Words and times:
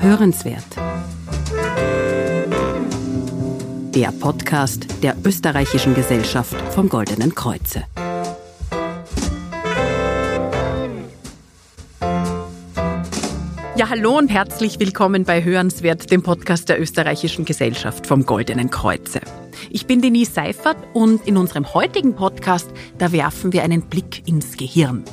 Hörenswert. 0.00 0.64
Der 3.94 4.10
Podcast 4.12 4.86
der 5.02 5.14
Österreichischen 5.26 5.94
Gesellschaft 5.94 6.56
vom 6.72 6.88
Goldenen 6.88 7.34
Kreuze. 7.34 7.84
Ja, 13.76 13.90
hallo 13.90 14.16
und 14.16 14.28
herzlich 14.28 14.80
willkommen 14.80 15.24
bei 15.24 15.44
Hörenswert, 15.44 16.10
dem 16.10 16.22
Podcast 16.22 16.70
der 16.70 16.80
Österreichischen 16.80 17.44
Gesellschaft 17.44 18.06
vom 18.06 18.24
Goldenen 18.24 18.70
Kreuze. 18.70 19.20
Ich 19.68 19.86
bin 19.86 20.00
Denise 20.00 20.32
Seifert 20.32 20.78
und 20.94 21.26
in 21.26 21.36
unserem 21.36 21.74
heutigen 21.74 22.14
Podcast, 22.14 22.70
da 22.96 23.12
werfen 23.12 23.52
wir 23.52 23.64
einen 23.64 23.82
Blick 23.82 24.26
ins 24.26 24.56
Gehirn. 24.56 25.04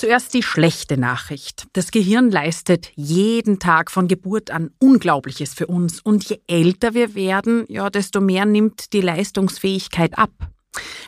Zuerst 0.00 0.32
die 0.32 0.42
schlechte 0.42 0.96
Nachricht. 0.96 1.66
Das 1.74 1.90
Gehirn 1.90 2.30
leistet 2.30 2.90
jeden 2.96 3.58
Tag 3.58 3.90
von 3.90 4.08
Geburt 4.08 4.50
an 4.50 4.70
Unglaubliches 4.78 5.52
für 5.52 5.66
uns. 5.66 6.00
Und 6.00 6.26
je 6.26 6.40
älter 6.46 6.94
wir 6.94 7.14
werden, 7.14 7.66
ja, 7.68 7.90
desto 7.90 8.22
mehr 8.22 8.46
nimmt 8.46 8.94
die 8.94 9.02
Leistungsfähigkeit 9.02 10.16
ab. 10.16 10.30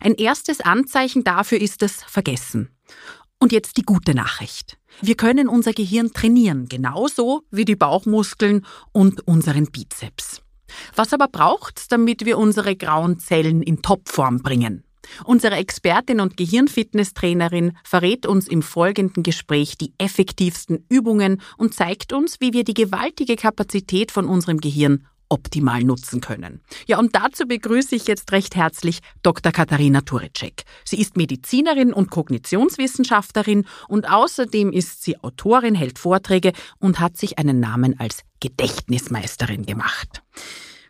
Ein 0.02 0.16
erstes 0.16 0.60
Anzeichen 0.60 1.24
dafür 1.24 1.58
ist 1.58 1.80
das 1.80 2.02
Vergessen. 2.02 2.68
Und 3.38 3.50
jetzt 3.50 3.78
die 3.78 3.82
gute 3.82 4.14
Nachricht. 4.14 4.76
Wir 5.00 5.16
können 5.16 5.48
unser 5.48 5.72
Gehirn 5.72 6.12
trainieren, 6.12 6.68
genauso 6.68 7.44
wie 7.50 7.64
die 7.64 7.76
Bauchmuskeln 7.76 8.66
und 8.92 9.26
unseren 9.26 9.70
Bizeps. 9.72 10.42
Was 10.94 11.14
aber 11.14 11.28
braucht's, 11.28 11.88
damit 11.88 12.26
wir 12.26 12.36
unsere 12.36 12.76
grauen 12.76 13.18
Zellen 13.18 13.62
in 13.62 13.80
Topform 13.80 14.42
bringen? 14.42 14.84
Unsere 15.24 15.56
Expertin 15.56 16.20
und 16.20 16.36
Gehirnfitnesstrainerin 16.36 17.76
verrät 17.84 18.26
uns 18.26 18.48
im 18.48 18.62
folgenden 18.62 19.22
Gespräch 19.22 19.76
die 19.76 19.92
effektivsten 19.98 20.84
Übungen 20.88 21.40
und 21.56 21.74
zeigt 21.74 22.12
uns, 22.12 22.40
wie 22.40 22.52
wir 22.52 22.64
die 22.64 22.74
gewaltige 22.74 23.36
Kapazität 23.36 24.10
von 24.10 24.26
unserem 24.26 24.58
Gehirn 24.58 25.06
optimal 25.32 25.82
nutzen 25.82 26.20
können. 26.20 26.60
Ja, 26.86 26.98
und 26.98 27.16
dazu 27.16 27.46
begrüße 27.46 27.96
ich 27.96 28.06
jetzt 28.06 28.30
recht 28.32 28.54
herzlich 28.54 28.98
Dr. 29.22 29.50
Katharina 29.50 30.02
Turicek. 30.02 30.64
Sie 30.84 31.00
ist 31.00 31.16
Medizinerin 31.16 31.94
und 31.94 32.10
Kognitionswissenschaftlerin 32.10 33.64
und 33.88 34.10
außerdem 34.10 34.72
ist 34.72 35.02
sie 35.02 35.18
Autorin, 35.22 35.74
hält 35.74 35.98
Vorträge 35.98 36.52
und 36.78 37.00
hat 37.00 37.16
sich 37.16 37.38
einen 37.38 37.60
Namen 37.60 37.98
als 37.98 38.24
Gedächtnismeisterin 38.40 39.64
gemacht. 39.64 40.22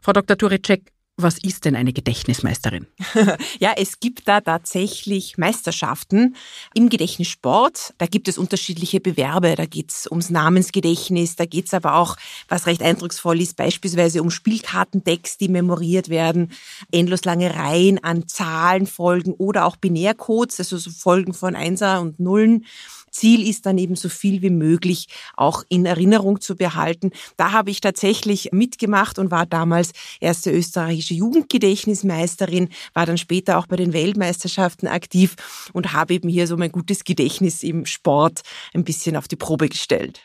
Frau 0.00 0.12
Dr. 0.12 0.36
Turicek, 0.36 0.90
was 1.16 1.38
ist 1.38 1.66
denn 1.66 1.76
eine 1.76 1.92
Gedächtnismeisterin? 1.92 2.86
ja, 3.58 3.72
es 3.76 4.00
gibt 4.00 4.26
da 4.28 4.40
tatsächlich 4.40 5.36
Meisterschaften 5.36 6.36
im 6.74 6.88
Gedächtnissport. 6.88 7.94
Da 7.98 8.06
gibt 8.06 8.28
es 8.28 8.38
unterschiedliche 8.38 9.00
Bewerbe. 9.00 9.54
Da 9.54 9.66
geht 9.66 9.90
es 9.90 10.06
ums 10.10 10.30
Namensgedächtnis, 10.30 11.36
da 11.36 11.44
geht 11.44 11.66
es 11.66 11.74
aber 11.74 11.96
auch, 11.96 12.16
was 12.48 12.66
recht 12.66 12.82
eindrucksvoll 12.82 13.40
ist, 13.40 13.56
beispielsweise 13.56 14.22
um 14.22 14.30
Spielkartendecks, 14.30 15.36
die 15.36 15.48
memoriert 15.48 16.08
werden, 16.08 16.52
endlos 16.90 17.24
lange 17.24 17.54
Reihen 17.54 18.02
an 18.02 18.26
Zahlenfolgen 18.26 19.34
oder 19.34 19.66
auch 19.66 19.76
Binärcodes, 19.76 20.58
also 20.60 20.78
so 20.78 20.90
Folgen 20.90 21.34
von 21.34 21.54
Einser 21.54 22.00
und 22.00 22.20
Nullen. 22.20 22.64
Ziel 23.12 23.48
ist 23.48 23.66
dann 23.66 23.78
eben 23.78 23.94
so 23.94 24.08
viel 24.08 24.42
wie 24.42 24.50
möglich 24.50 25.06
auch 25.36 25.64
in 25.68 25.86
Erinnerung 25.86 26.40
zu 26.40 26.56
behalten. 26.56 27.12
Da 27.36 27.52
habe 27.52 27.70
ich 27.70 27.80
tatsächlich 27.80 28.50
mitgemacht 28.52 29.18
und 29.18 29.30
war 29.30 29.46
damals 29.46 29.92
erste 30.20 30.50
österreichische 30.50 31.14
Jugendgedächtnismeisterin, 31.14 32.68
war 32.94 33.06
dann 33.06 33.18
später 33.18 33.58
auch 33.58 33.66
bei 33.66 33.76
den 33.76 33.92
Weltmeisterschaften 33.92 34.88
aktiv 34.88 35.36
und 35.72 35.92
habe 35.92 36.14
eben 36.14 36.28
hier 36.28 36.46
so 36.46 36.56
mein 36.56 36.72
gutes 36.72 37.04
Gedächtnis 37.04 37.62
im 37.62 37.86
Sport 37.86 38.42
ein 38.74 38.84
bisschen 38.84 39.16
auf 39.16 39.28
die 39.28 39.36
Probe 39.36 39.68
gestellt. 39.68 40.20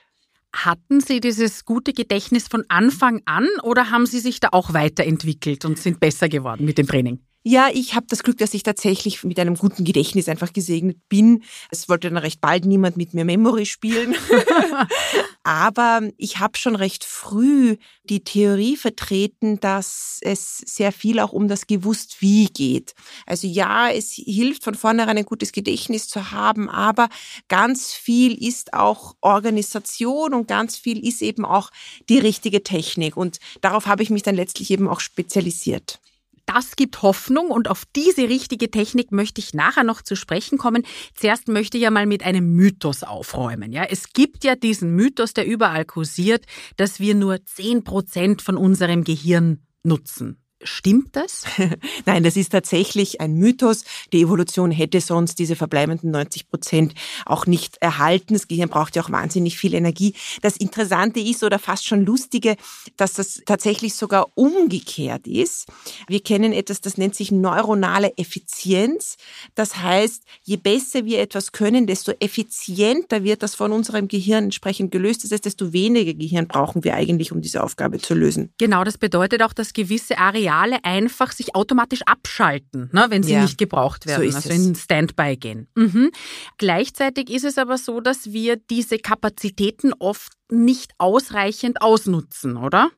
Hatten 0.54 1.02
Sie 1.02 1.20
dieses 1.20 1.66
gute 1.66 1.94
Gedächtnis 1.94 2.48
von 2.48 2.64
Anfang 2.70 3.22
an 3.26 3.48
oder 3.64 3.92
haben 3.92 4.06
Sie 4.06 4.20
sich 4.20 4.40
da 4.40 4.50
auch 4.54 4.74
weiterentwickelt 4.74 5.66
und 5.66 5.78
sind 5.78 6.00
besser 6.00 6.30
geworden 6.30 6.66
mit 6.66 6.78
dem 6.78 6.88
Training? 6.88 7.20
Ja, 7.44 7.70
ich 7.74 7.96
habe 7.96 8.08
das 8.10 8.24
Glück, 8.24 8.38
dass 8.40 8.54
ich 8.54 8.64
tatsächlich 8.64 9.24
mit 9.24 9.40
einem 9.40 9.56
guten 9.56 9.86
Gedächtnis 9.86 10.28
einfach 10.28 10.52
gesegnet 10.52 10.98
bin. 11.08 11.44
Es 11.72 11.88
wollte 11.88 12.10
dann 12.10 12.18
recht 12.18 12.42
bald 12.42 12.66
niemand 12.66 12.98
mit 12.98 13.14
mir 13.14 13.24
Memory 13.24 13.66
spielen. 13.66 14.16
Aber 15.44 16.02
ich 16.18 16.40
habe 16.40 16.58
schon 16.58 16.76
recht 16.76 17.06
früh 17.06 17.78
die 18.04 18.26
Theorie 18.26 18.76
vertreten, 18.76 19.62
dass 19.62 20.20
es 20.22 20.58
sehr 20.58 20.92
viel 20.92 21.22
auch 21.22 21.32
um 21.32 21.48
das 21.48 21.68
gewusst 21.68 22.18
wie 22.20 22.48
geht. 22.48 22.94
Also 23.26 23.48
ja, 23.48 23.90
es 23.90 24.12
hilft 24.12 24.66
von 24.66 24.76
vornherein 24.76 25.18
ein 25.18 25.24
gutes 25.24 25.54
Gedächtnis 25.54 26.10
zu 26.10 26.32
haben, 26.32 26.70
aber 26.70 27.08
ganz 27.48 27.94
viel 27.94 28.34
ist 28.44 28.74
auch 28.74 29.16
Organisation 29.22 30.34
und 30.34 30.50
ganz 30.50 30.76
viel 30.76 31.06
ist 31.06 31.22
eben 31.22 31.46
auch 31.46 31.70
die 32.10 32.20
richtige 32.20 32.62
Technik. 32.64 33.16
Und 33.16 33.40
darauf 33.62 33.86
habe 33.86 34.04
ich 34.04 34.10
mich 34.10 34.24
dann 34.24 34.36
letztlich 34.36 34.70
eben 34.70 34.90
auch 34.90 35.00
spezialisiert. 35.00 36.02
Das 36.48 36.78
gibt 36.78 37.02
Hoffnung 37.02 37.52
und 37.52 37.68
auf 37.68 37.84
diese 37.94 38.24
richtige 38.24 38.72
Technik 38.72 39.12
möchte 39.12 39.42
ich 39.42 39.54
nachher 39.54 39.84
noch 39.84 40.02
zu 40.02 40.16
sprechen 40.16 40.58
kommen. 40.58 40.84
Zuerst 41.14 41.50
möchte 41.50 41.78
ich 41.78 41.84
ja 41.84 41.92
mal 41.92 42.06
mit 42.06 42.24
einem 42.24 42.56
Mythos 42.56 43.04
aufräumen. 43.04 43.74
Ja, 43.74 43.84
es 43.84 44.14
gibt 44.14 44.46
ja 44.46 44.56
diesen 44.56 44.96
Mythos, 44.96 45.34
der 45.34 45.46
überall 45.46 45.84
kursiert, 45.84 46.46
dass 46.78 47.02
wir 47.02 47.16
nur 47.16 47.46
zehn 47.46 47.84
Prozent 47.84 48.42
von 48.42 48.56
unserem 48.56 49.04
Gehirn 49.04 49.68
nutzen. 49.84 50.42
Stimmt 50.64 51.16
das? 51.16 51.44
Nein, 52.06 52.24
das 52.24 52.36
ist 52.36 52.52
tatsächlich 52.52 53.22
ein 53.22 53.36
Mythos. 53.36 53.84
Die 54.12 54.22
Evolution 54.22 54.72
hätte 54.72 55.02
sonst 55.02 55.38
diese 55.38 55.56
verbleibenden 55.56 56.10
90 56.10 56.50
Prozent 56.50 56.96
auch 57.28 57.46
nicht 57.46 57.78
erhalten. 57.78 58.34
Das 58.34 58.48
Gehirn 58.48 58.70
braucht 58.70 58.96
ja 58.96 59.04
auch 59.04 59.12
wahnsinnig 59.12 59.56
viel 59.60 59.76
Energie. 59.76 60.16
Das 60.42 60.58
Interessante 60.58 61.20
ist 61.20 61.44
oder 61.44 61.60
fast 61.60 61.86
schon 61.86 62.04
lustige, 62.04 62.56
dass 62.96 63.14
das 63.14 63.44
tatsächlich 63.46 63.94
sogar 63.94 64.30
umgekehrt 64.34 65.28
ist. 65.28 65.68
Wir 66.08 66.22
kennen 66.22 66.54
etwas, 66.54 66.82
das 66.82 66.98
nennt 66.98 67.14
sich 67.14 67.32
neuronale 67.32 68.18
Effizienz. 68.18 69.18
Das 69.54 69.78
heißt, 69.78 70.24
je 70.42 70.58
besser 70.58 71.06
wir 71.06 71.20
etwas 71.20 71.52
können, 71.52 71.86
desto 71.86 72.14
effizienter 72.20 73.24
wird 73.24 73.44
das 73.44 73.54
von 73.54 73.72
unserem 73.72 74.08
Gehirn 74.08 74.46
entsprechend 74.46 74.92
gelöst. 74.92 75.24
Das 75.24 75.32
heißt, 75.32 75.46
desto 75.46 75.72
weniger 75.72 76.16
Gehirn 76.16 76.48
brauchen 76.48 76.84
wir 76.84 76.96
eigentlich, 76.96 77.32
um 77.32 77.42
diese 77.42 77.64
Aufgabe 77.64 78.00
zu 78.00 78.16
lösen. 78.16 78.50
Genau, 78.58 78.84
das 78.84 78.98
bedeutet 78.98 79.44
auch, 79.44 79.54
dass 79.54 79.74
gewisse 79.74 80.18
Areale 80.18 80.47
Areale 80.50 80.84
einfach 80.84 81.32
sich 81.32 81.56
automatisch 81.56 82.02
abschalten, 82.06 82.90
ne, 82.94 83.08
wenn 83.10 83.24
sie 83.24 83.34
ja, 83.34 83.42
nicht 83.42 83.58
gebraucht 83.58 84.06
werden, 84.06 84.32
so 84.32 84.38
also 84.38 84.50
in 84.50 84.76
Standby 84.76 85.38
gehen. 85.38 85.68
Mhm. 85.76 86.12
Gleichzeitig 86.58 87.30
ist 87.30 87.46
es 87.46 87.58
aber 87.58 87.78
so, 87.78 88.02
dass 88.02 88.32
wir 88.32 88.56
diese 88.56 89.00
Kapazitäten 89.00 89.94
oft 90.00 90.34
nicht 90.50 90.94
ausreichend 90.98 91.82
ausnutzen, 91.82 92.58
oder? 92.58 92.92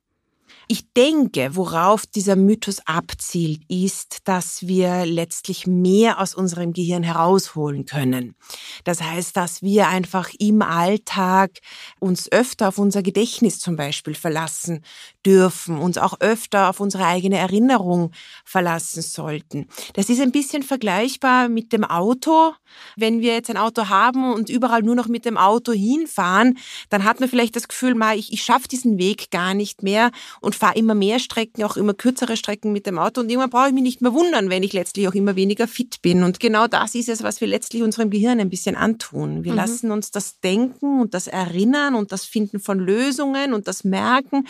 Ich 0.71 0.93
denke, 0.93 1.55
worauf 1.55 2.05
dieser 2.05 2.35
Mythos 2.35 2.79
abzielt, 2.85 3.61
ist, 3.69 4.19
dass 4.25 4.67
wir 4.67 5.07
letztlich 5.07 5.65
mehr 5.65 6.19
aus 6.21 6.35
unserem 6.35 6.73
Gehirn 6.73 7.01
herausholen 7.01 7.85
können. 7.85 8.35
Das 8.83 9.01
heißt, 9.01 9.35
dass 9.35 9.63
wir 9.63 9.87
einfach 9.87 10.29
im 10.37 10.61
Alltag 10.61 11.57
uns 11.99 12.31
öfter 12.31 12.67
auf 12.67 12.77
unser 12.77 13.01
Gedächtnis 13.01 13.57
zum 13.57 13.77
Beispiel 13.77 14.13
verlassen 14.13 14.83
dürfen, 15.25 15.79
uns 15.79 15.97
auch 15.97 16.19
öfter 16.19 16.69
auf 16.69 16.79
unsere 16.79 17.07
eigene 17.07 17.39
Erinnerung 17.39 18.11
verlassen 18.45 19.01
sollten. 19.01 19.65
Das 19.93 20.07
ist 20.07 20.21
ein 20.21 20.31
bisschen 20.31 20.61
vergleichbar 20.61 21.49
mit 21.49 21.73
dem 21.73 21.83
Auto. 21.83 22.53
Wenn 22.95 23.21
wir 23.21 23.33
jetzt 23.33 23.49
ein 23.49 23.57
Auto 23.57 23.89
haben 23.89 24.31
und 24.33 24.49
überall 24.49 24.83
nur 24.83 24.93
noch 24.93 25.07
mit 25.07 25.25
dem 25.25 25.37
Auto 25.37 25.71
hinfahren, 25.71 26.59
dann 26.89 27.05
hat 27.05 27.19
man 27.19 27.27
vielleicht 27.27 27.55
das 27.55 27.67
Gefühl, 27.67 27.95
mal, 27.95 28.19
ich, 28.19 28.31
ich 28.31 28.43
schaffe 28.43 28.67
diesen 28.67 28.99
Weg 28.99 29.31
gar 29.31 29.55
nicht 29.55 29.81
mehr 29.81 30.11
und 30.41 30.58
fahre 30.59 30.77
immer 30.77 30.93
mehr 30.93 31.19
Strecken, 31.19 31.63
auch 31.63 31.77
immer 31.77 31.93
kürzere 31.93 32.37
Strecken 32.37 32.71
mit 32.71 32.85
dem 32.85 32.99
Auto 32.99 33.21
und 33.21 33.29
irgendwann 33.29 33.49
brauche 33.49 33.69
ich 33.69 33.73
mich 33.73 33.83
nicht 33.83 34.01
mehr 34.01 34.13
wundern, 34.13 34.49
wenn 34.49 34.61
ich 34.61 34.73
letztlich 34.73 35.07
auch 35.07 35.15
immer 35.15 35.35
weniger 35.35 35.67
fit 35.67 36.01
bin. 36.01 36.23
Und 36.23 36.39
genau 36.39 36.67
das 36.67 36.95
ist 36.95 37.09
es, 37.09 37.23
was 37.23 37.41
wir 37.41 37.47
letztlich 37.47 37.81
unserem 37.81 38.09
Gehirn 38.09 38.39
ein 38.39 38.49
bisschen 38.49 38.75
antun. 38.75 39.43
Wir 39.43 39.53
mhm. 39.53 39.57
lassen 39.57 39.91
uns 39.91 40.11
das 40.11 40.39
Denken 40.41 41.01
und 41.01 41.13
das 41.13 41.27
Erinnern 41.27 41.95
und 41.95 42.11
das 42.11 42.25
Finden 42.25 42.59
von 42.59 42.77
Lösungen 42.77 43.53
und 43.53 43.67
das 43.67 43.83
Merken 43.83 44.47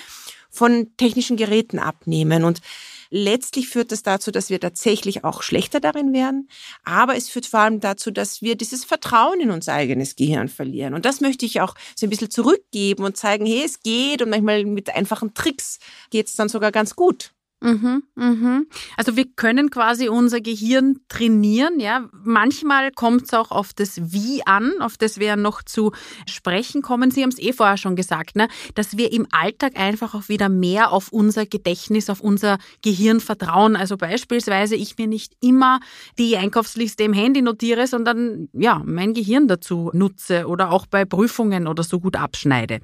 von 0.49 0.87
technischen 0.97 1.37
Geräten 1.37 1.79
abnehmen. 1.79 2.43
Und 2.43 2.61
Letztlich 3.09 3.69
führt 3.69 3.91
das 3.91 4.03
dazu, 4.03 4.31
dass 4.31 4.49
wir 4.49 4.59
tatsächlich 4.59 5.23
auch 5.23 5.41
schlechter 5.41 5.79
darin 5.79 6.13
werden, 6.13 6.49
aber 6.83 7.15
es 7.15 7.29
führt 7.29 7.47
vor 7.47 7.61
allem 7.61 7.79
dazu, 7.79 8.11
dass 8.11 8.41
wir 8.41 8.55
dieses 8.55 8.85
Vertrauen 8.85 9.39
in 9.39 9.49
unser 9.49 9.73
eigenes 9.73 10.15
Gehirn 10.15 10.47
verlieren. 10.47 10.93
Und 10.93 11.05
das 11.05 11.21
möchte 11.21 11.45
ich 11.45 11.61
auch 11.61 11.75
so 11.95 12.05
ein 12.05 12.09
bisschen 12.09 12.29
zurückgeben 12.29 13.03
und 13.03 13.17
zeigen, 13.17 13.45
hey, 13.45 13.63
es 13.65 13.81
geht 13.81 14.21
und 14.21 14.29
manchmal 14.29 14.65
mit 14.65 14.95
einfachen 14.95 15.33
Tricks 15.33 15.79
geht 16.11 16.27
es 16.27 16.35
dann 16.35 16.49
sogar 16.49 16.71
ganz 16.71 16.95
gut. 16.95 17.31
Mhm, 17.61 18.03
mhm. 18.15 18.67
Also 18.95 19.17
wir 19.17 19.25
können 19.35 19.69
quasi 19.69 20.07
unser 20.07 20.39
Gehirn 20.39 20.99
trainieren, 21.09 21.81
ja. 21.81 22.07
Manchmal 22.23 22.91
kommt 22.91 23.23
es 23.23 23.33
auch 23.33 23.51
auf 23.51 23.73
das 23.73 24.13
Wie 24.13 24.45
an, 24.47 24.71
auf 24.79 24.95
das 24.95 25.19
wir 25.19 25.35
noch 25.35 25.61
zu 25.61 25.91
sprechen 26.25 26.81
kommen. 26.81 27.11
Sie 27.11 27.21
haben 27.21 27.31
es 27.31 27.39
eh 27.39 27.51
vorher 27.51 27.75
schon 27.75 27.97
gesagt, 27.97 28.37
ne? 28.37 28.47
dass 28.75 28.95
wir 28.95 29.11
im 29.11 29.27
Alltag 29.31 29.77
einfach 29.77 30.15
auch 30.15 30.29
wieder 30.29 30.47
mehr 30.47 30.93
auf 30.93 31.09
unser 31.11 31.45
Gedächtnis, 31.45 32.09
auf 32.09 32.21
unser 32.21 32.59
Gehirn 32.81 33.19
vertrauen. 33.19 33.75
Also 33.75 33.97
beispielsweise 33.97 34.77
ich 34.77 34.97
mir 34.97 35.07
nicht 35.07 35.33
immer 35.41 35.81
die 36.17 36.37
Einkaufsliste 36.37 37.03
im 37.03 37.11
Handy 37.11 37.41
notiere, 37.41 37.87
sondern 37.87 38.47
ja, 38.53 38.81
mein 38.85 39.13
Gehirn 39.13 39.49
dazu 39.49 39.91
nutze 39.93 40.47
oder 40.47 40.71
auch 40.71 40.85
bei 40.85 41.03
Prüfungen 41.03 41.67
oder 41.67 41.83
so 41.83 41.99
gut 41.99 42.15
abschneide. 42.15 42.79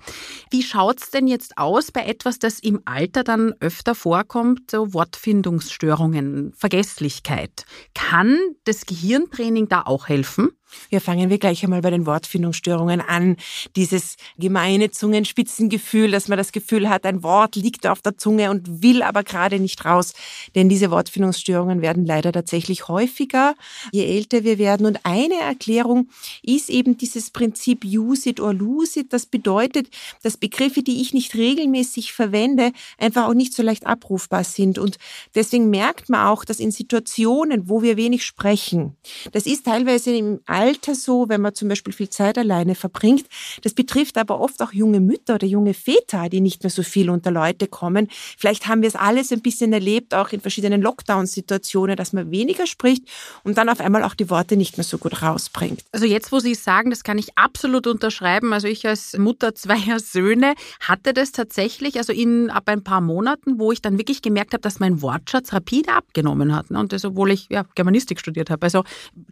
Wie 0.51 0.63
schaut's 0.63 1.11
denn 1.11 1.27
jetzt 1.27 1.57
aus 1.57 1.93
bei 1.93 2.05
etwas, 2.05 2.39
das 2.39 2.59
im 2.59 2.81
Alter 2.83 3.23
dann 3.23 3.53
öfter 3.61 3.95
vorkommt? 3.95 4.64
So 4.71 4.93
Wortfindungsstörungen, 4.93 6.53
Vergesslichkeit. 6.53 7.65
Kann 7.93 8.39
das 8.63 8.85
Gehirntraining 8.85 9.67
da 9.67 9.81
auch 9.81 10.07
helfen? 10.07 10.51
Ja, 10.89 10.99
fangen 10.99 11.29
wir 11.29 11.37
gleich 11.37 11.63
einmal 11.63 11.81
bei 11.81 11.89
den 11.89 12.05
Wortfindungsstörungen 12.05 13.01
an. 13.01 13.37
Dieses 13.75 14.15
gemeine 14.37 14.91
Zungenspitzengefühl, 14.91 16.11
dass 16.11 16.27
man 16.27 16.37
das 16.37 16.51
Gefühl 16.51 16.89
hat, 16.89 17.05
ein 17.05 17.23
Wort 17.23 17.55
liegt 17.55 17.87
auf 17.87 18.01
der 18.01 18.17
Zunge 18.17 18.51
und 18.51 18.83
will 18.83 19.01
aber 19.01 19.23
gerade 19.23 19.59
nicht 19.59 19.83
raus. 19.85 20.13
Denn 20.55 20.69
diese 20.69 20.91
Wortfindungsstörungen 20.91 21.81
werden 21.81 22.05
leider 22.05 22.31
tatsächlich 22.31 22.87
häufiger, 22.87 23.55
je 23.91 24.05
älter 24.05 24.43
wir 24.43 24.57
werden. 24.57 24.85
Und 24.85 24.99
eine 25.03 25.35
Erklärung 25.35 26.09
ist 26.43 26.69
eben 26.69 26.97
dieses 26.97 27.31
Prinzip 27.31 27.83
use 27.85 28.29
it 28.29 28.39
or 28.39 28.53
lose 28.53 28.99
it. 28.99 29.13
Das 29.13 29.25
bedeutet, 29.25 29.89
dass 30.23 30.37
Begriffe, 30.37 30.83
die 30.83 31.01
ich 31.01 31.13
nicht 31.13 31.35
regelmäßig 31.35 32.13
verwende, 32.13 32.71
einfach 32.97 33.27
auch 33.27 33.33
nicht 33.33 33.53
so 33.53 33.63
leicht 33.63 33.85
abrufbar 33.85 34.43
sind. 34.43 34.77
Und 34.77 34.97
deswegen 35.33 35.69
merkt 35.69 36.09
man 36.09 36.27
auch, 36.27 36.45
dass 36.45 36.59
in 36.59 36.71
Situationen, 36.71 37.69
wo 37.69 37.81
wir 37.81 37.97
wenig 37.97 38.25
sprechen, 38.25 38.95
das 39.31 39.45
ist 39.45 39.65
teilweise 39.65 40.15
im 40.15 40.39
Alter 40.65 40.95
so, 40.95 41.29
wenn 41.29 41.41
man 41.41 41.53
zum 41.53 41.67
Beispiel 41.67 41.93
viel 41.93 42.09
Zeit 42.09 42.39
alleine 42.39 42.73
verbringt. 42.73 43.25
Das 43.61 43.73
betrifft 43.73 44.17
aber 44.17 44.39
oft 44.39 44.61
auch 44.63 44.73
junge 44.73 44.99
Mütter 44.99 45.35
oder 45.35 45.45
junge 45.45 45.75
Väter, 45.75 46.27
die 46.27 46.41
nicht 46.41 46.63
mehr 46.63 46.71
so 46.71 46.81
viel 46.81 47.11
unter 47.11 47.29
Leute 47.29 47.67
kommen. 47.67 48.07
Vielleicht 48.37 48.67
haben 48.67 48.81
wir 48.81 48.89
es 48.89 48.95
alles 48.95 49.31
ein 49.31 49.41
bisschen 49.41 49.73
erlebt, 49.73 50.15
auch 50.15 50.31
in 50.31 50.41
verschiedenen 50.41 50.81
Lockdown-Situationen, 50.81 51.95
dass 51.95 52.13
man 52.13 52.31
weniger 52.31 52.65
spricht 52.65 53.03
und 53.43 53.59
dann 53.59 53.69
auf 53.69 53.79
einmal 53.79 54.03
auch 54.03 54.15
die 54.15 54.29
Worte 54.31 54.57
nicht 54.57 54.77
mehr 54.77 54.83
so 54.83 54.97
gut 54.97 55.21
rausbringt. 55.21 55.83
Also 55.91 56.07
jetzt, 56.07 56.31
wo 56.31 56.39
Sie 56.39 56.53
es 56.53 56.63
sagen, 56.63 56.89
das 56.89 57.03
kann 57.03 57.19
ich 57.19 57.37
absolut 57.37 57.85
unterschreiben. 57.85 58.51
Also 58.51 58.67
ich 58.67 58.87
als 58.87 59.15
Mutter 59.17 59.53
zweier 59.53 59.99
Söhne 59.99 60.55
hatte 60.79 61.13
das 61.13 61.31
tatsächlich, 61.31 61.97
also 61.97 62.11
in 62.11 62.49
ab 62.49 62.63
ein 62.67 62.83
paar 62.83 63.01
Monaten, 63.01 63.59
wo 63.59 63.71
ich 63.71 63.83
dann 63.83 63.99
wirklich 63.99 64.23
gemerkt 64.23 64.53
habe, 64.53 64.61
dass 64.61 64.79
mein 64.79 65.03
Wortschatz 65.03 65.53
rapide 65.53 65.93
abgenommen 65.93 66.55
hat. 66.55 66.71
Ne? 66.71 66.79
Und 66.79 66.91
das, 66.91 67.05
obwohl 67.05 67.29
ich 67.31 67.47
ja, 67.51 67.65
Germanistik 67.75 68.19
studiert 68.19 68.49
habe. 68.49 68.63
Also 68.63 68.83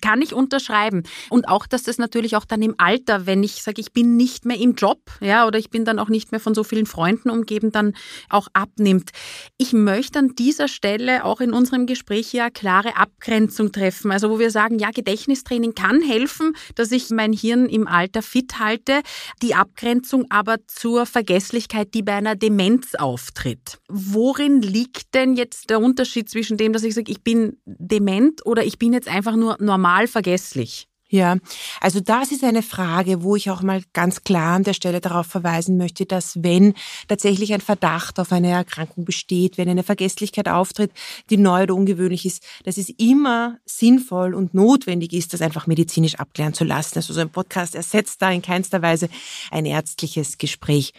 kann 0.02 0.22
ich 0.22 0.34
unterschreiben. 0.34 1.04
Und 1.30 1.48
auch, 1.48 1.68
dass 1.68 1.84
das 1.84 1.98
natürlich 1.98 2.36
auch 2.36 2.46
dann 2.46 2.62
im 2.62 2.76
Alter, 2.78 3.26
wenn 3.26 3.44
ich 3.44 3.64
sage, 3.64 3.82
ich 3.82 3.94
bin 3.94 4.16
nicht 4.16 4.46
mehr 4.46 4.58
im 4.58 4.76
Job, 4.76 5.00
ja, 5.22 5.48
oder 5.48 5.60
ich 5.60 5.70
bin 5.70 5.86
dann 5.86 6.00
auch 6.00 6.10
nicht 6.10 6.32
mehr 6.32 6.40
von 6.40 6.54
so 6.54 6.64
vielen 6.64 6.86
Freunden 6.86 7.30
umgeben, 7.30 7.72
dann 7.72 7.94
auch 8.30 8.48
abnimmt. 8.54 9.12
Ich 9.58 9.74
möchte 9.74 10.20
an 10.20 10.36
dieser 10.36 10.68
Stelle 10.68 11.26
auch 11.26 11.42
in 11.42 11.54
unserem 11.54 11.86
Gespräch 11.86 12.34
ja 12.34 12.50
klare 12.50 12.96
Abgrenzung 12.96 13.72
treffen. 13.72 14.12
Also 14.12 14.30
wo 14.30 14.40
wir 14.40 14.52
sagen, 14.52 14.80
ja, 14.80 14.92
Gedächtnistraining 14.92 15.76
kann 15.76 16.02
helfen, 16.02 16.54
dass 16.76 16.92
ich 16.92 17.10
mein 17.10 17.34
Hirn 17.34 17.68
im 17.68 17.88
Alter 17.88 18.22
fit 18.22 18.60
halte. 18.60 19.02
Die 19.42 19.56
Abgrenzung 19.56 20.26
aber 20.30 20.58
zur 20.68 21.06
Vergesslichkeit, 21.06 21.94
die 21.94 22.04
bei 22.04 22.14
einer 22.14 22.36
Demenz 22.36 22.96
auftritt. 22.96 23.80
Worin 23.88 24.62
liegt 24.62 25.14
denn 25.14 25.36
jetzt 25.36 25.70
der 25.70 25.80
Unterschied 25.80 26.30
zwischen 26.30 26.58
dem, 26.58 26.74
dass 26.74 26.84
ich 26.84 26.94
sage, 26.94 27.12
ich 27.12 27.24
bin 27.24 27.58
dement 27.66 28.46
oder 28.46 28.64
ich 28.66 28.80
bin 28.80 28.94
jetzt 28.94 29.08
einfach 29.08 29.36
nur 29.36 29.58
normal 29.60 30.08
vergesslich? 30.08 30.88
Ja, 31.14 31.38
also 31.80 32.00
das 32.00 32.32
ist 32.32 32.44
eine 32.44 32.64
Frage, 32.64 33.22
wo 33.22 33.36
ich 33.36 33.52
auch 33.52 33.62
mal 33.62 33.84
ganz 33.94 34.24
klar 34.24 34.56
an 34.56 34.64
der 34.64 34.74
Stelle 34.74 35.00
darauf 35.00 35.28
verweisen 35.28 35.78
möchte, 35.78 36.08
dass 36.08 36.42
wenn 36.42 36.74
tatsächlich 37.08 37.54
ein 37.54 37.62
Verdacht 37.62 38.20
auf 38.20 38.32
eine 38.32 38.50
Erkrankung 38.50 39.06
besteht, 39.06 39.60
wenn 39.60 39.70
eine 39.70 39.84
Vergesslichkeit 39.84 40.50
auftritt, 40.50 40.92
die 41.30 41.38
neu 41.38 41.64
oder 41.64 41.76
ungewöhnlich 41.76 42.26
ist, 42.26 42.44
dass 42.64 42.80
es 42.80 42.90
immer 42.98 43.60
sinnvoll 43.64 44.34
und 44.34 44.56
notwendig 44.56 45.14
ist, 45.14 45.36
das 45.36 45.44
einfach 45.44 45.68
medizinisch 45.68 46.16
abklären 46.16 46.56
zu 46.56 46.64
lassen. 46.64 46.98
Also 46.98 47.14
so 47.14 47.22
ein 47.22 47.30
Podcast 47.30 47.76
ersetzt 47.76 48.20
da 48.24 48.32
in 48.32 48.42
keinster 48.42 48.82
Weise 48.82 49.08
ein 49.52 49.68
ärztliches 49.68 50.40
Gespräch. 50.40 50.94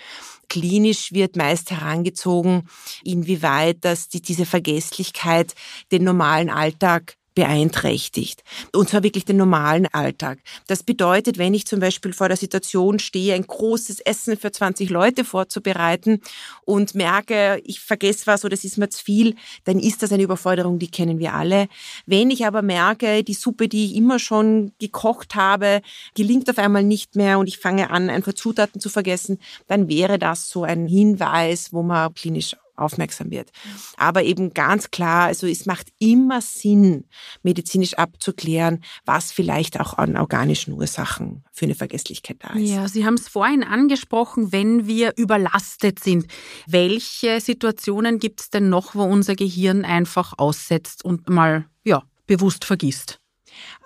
Klinisch 0.49 1.13
wird 1.13 1.35
meist 1.35 1.73
herangezogen, 1.73 2.69
inwieweit 3.03 3.85
dass 3.85 4.11
die, 4.11 4.23
diese 4.23 4.47
Vergesslichkeit 4.47 5.57
den 5.91 6.05
normalen 6.05 6.51
Alltag 6.51 7.17
beeinträchtigt. 7.35 8.43
Und 8.73 8.89
zwar 8.89 9.03
wirklich 9.03 9.25
den 9.25 9.37
normalen 9.37 9.87
Alltag. 9.87 10.39
Das 10.67 10.83
bedeutet, 10.83 11.39
wenn 11.39 11.55
ich 11.55 11.67
zum 11.67 11.81
Beispiel 11.81 12.13
vor 12.13 12.29
der 12.29 12.37
Situation 12.37 12.99
stehe, 12.99 13.35
ein 13.35 13.47
großes 13.47 14.01
Essen 14.01 14.37
für 14.37 14.53
20 14.53 14.91
Leute 14.91 15.25
vorzubereiten 15.25 16.21
und 16.65 16.95
merke, 16.95 17.61
ich 17.65 17.81
vergesse 17.81 18.27
was 18.27 18.45
oder 18.45 18.55
es 18.55 18.65
ist 18.65 18.79
mir 18.79 18.89
zu 18.89 19.03
viel, 19.03 19.35
dann 19.65 19.79
ist 19.79 20.03
das 20.03 20.13
eine 20.13 20.23
Überforderung, 20.23 20.79
die 20.79 20.91
kennen 20.91 21.19
wir 21.19 21.35
alle. 21.35 21.69
Wenn 22.07 22.31
ich 22.31 22.47
aber 22.47 22.63
merke, 22.63 23.25
die 23.25 23.35
Suppe, 23.35 23.69
die 23.69 23.87
ich 23.87 23.97
immer 23.97 24.19
schon 24.19 24.73
gekocht 24.79 25.35
habe, 25.35 25.83
gelingt 26.15 26.49
auf 26.49 26.59
einmal 26.59 26.85
nicht 26.85 27.17
mehr 27.17 27.39
und 27.39 27.49
ich 27.49 27.59
fange 27.59 27.91
an, 27.91 28.11
einfach 28.11 28.35
Zutaten 28.35 28.81
zu 28.81 28.89
vergessen, 28.89 29.39
dann 29.67 29.89
wäre 29.89 30.19
das 30.19 30.49
so 30.49 30.65
ein 30.65 30.87
Hinweis, 30.87 31.73
wo 31.73 31.83
man 31.83 32.15
klinisch 32.15 32.57
aufmerksam 32.77 33.31
wird. 33.31 33.51
Aber 33.97 34.23
eben 34.23 34.55
ganz 34.55 34.91
klar, 34.91 35.27
also 35.27 35.47
es 35.47 35.67
macht 35.67 35.89
immer 35.99 36.41
Sinn, 36.41 37.05
medizinisch 37.43 37.95
abzuklären, 37.95 38.83
was 39.05 39.33
vielleicht 39.33 39.81
auch 39.81 39.95
an 39.99 40.17
organischen 40.17 40.75
Ursachen 40.75 41.45
für 41.53 41.67
eine 41.67 41.75
Vergesslichkeit 41.75 42.39
da 42.41 42.55
ist. 42.55 42.69
Ja, 42.69 42.89
Sie 42.89 43.05
haben 43.05 43.15
es 43.15 43.29
vorhin 43.29 43.63
angesprochen, 43.63 44.53
wenn 44.53 44.87
wir 44.87 45.15
überlastet 45.17 46.01
sind. 46.01 46.27
Welche 46.67 47.41
Situationen 47.41 48.19
gibt 48.19 48.41
es 48.41 48.51
denn 48.51 48.69
noch, 48.69 48.95
wo 48.95 49.05
unser 49.05 49.35
Gehirn 49.35 49.85
einfach 49.85 50.35
aussetzt 50.37 51.05
und 51.05 51.29
mal, 51.29 51.67
ja, 51.85 52.03
bewusst 52.27 52.65
vergisst? 52.65 53.21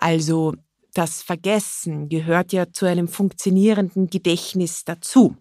Also, 0.00 0.54
das 0.94 1.22
Vergessen 1.22 2.08
gehört 2.08 2.52
ja 2.52 2.72
zu 2.72 2.86
einem 2.86 3.08
funktionierenden 3.08 4.10
Gedächtnis 4.10 4.84
dazu. 4.84 5.36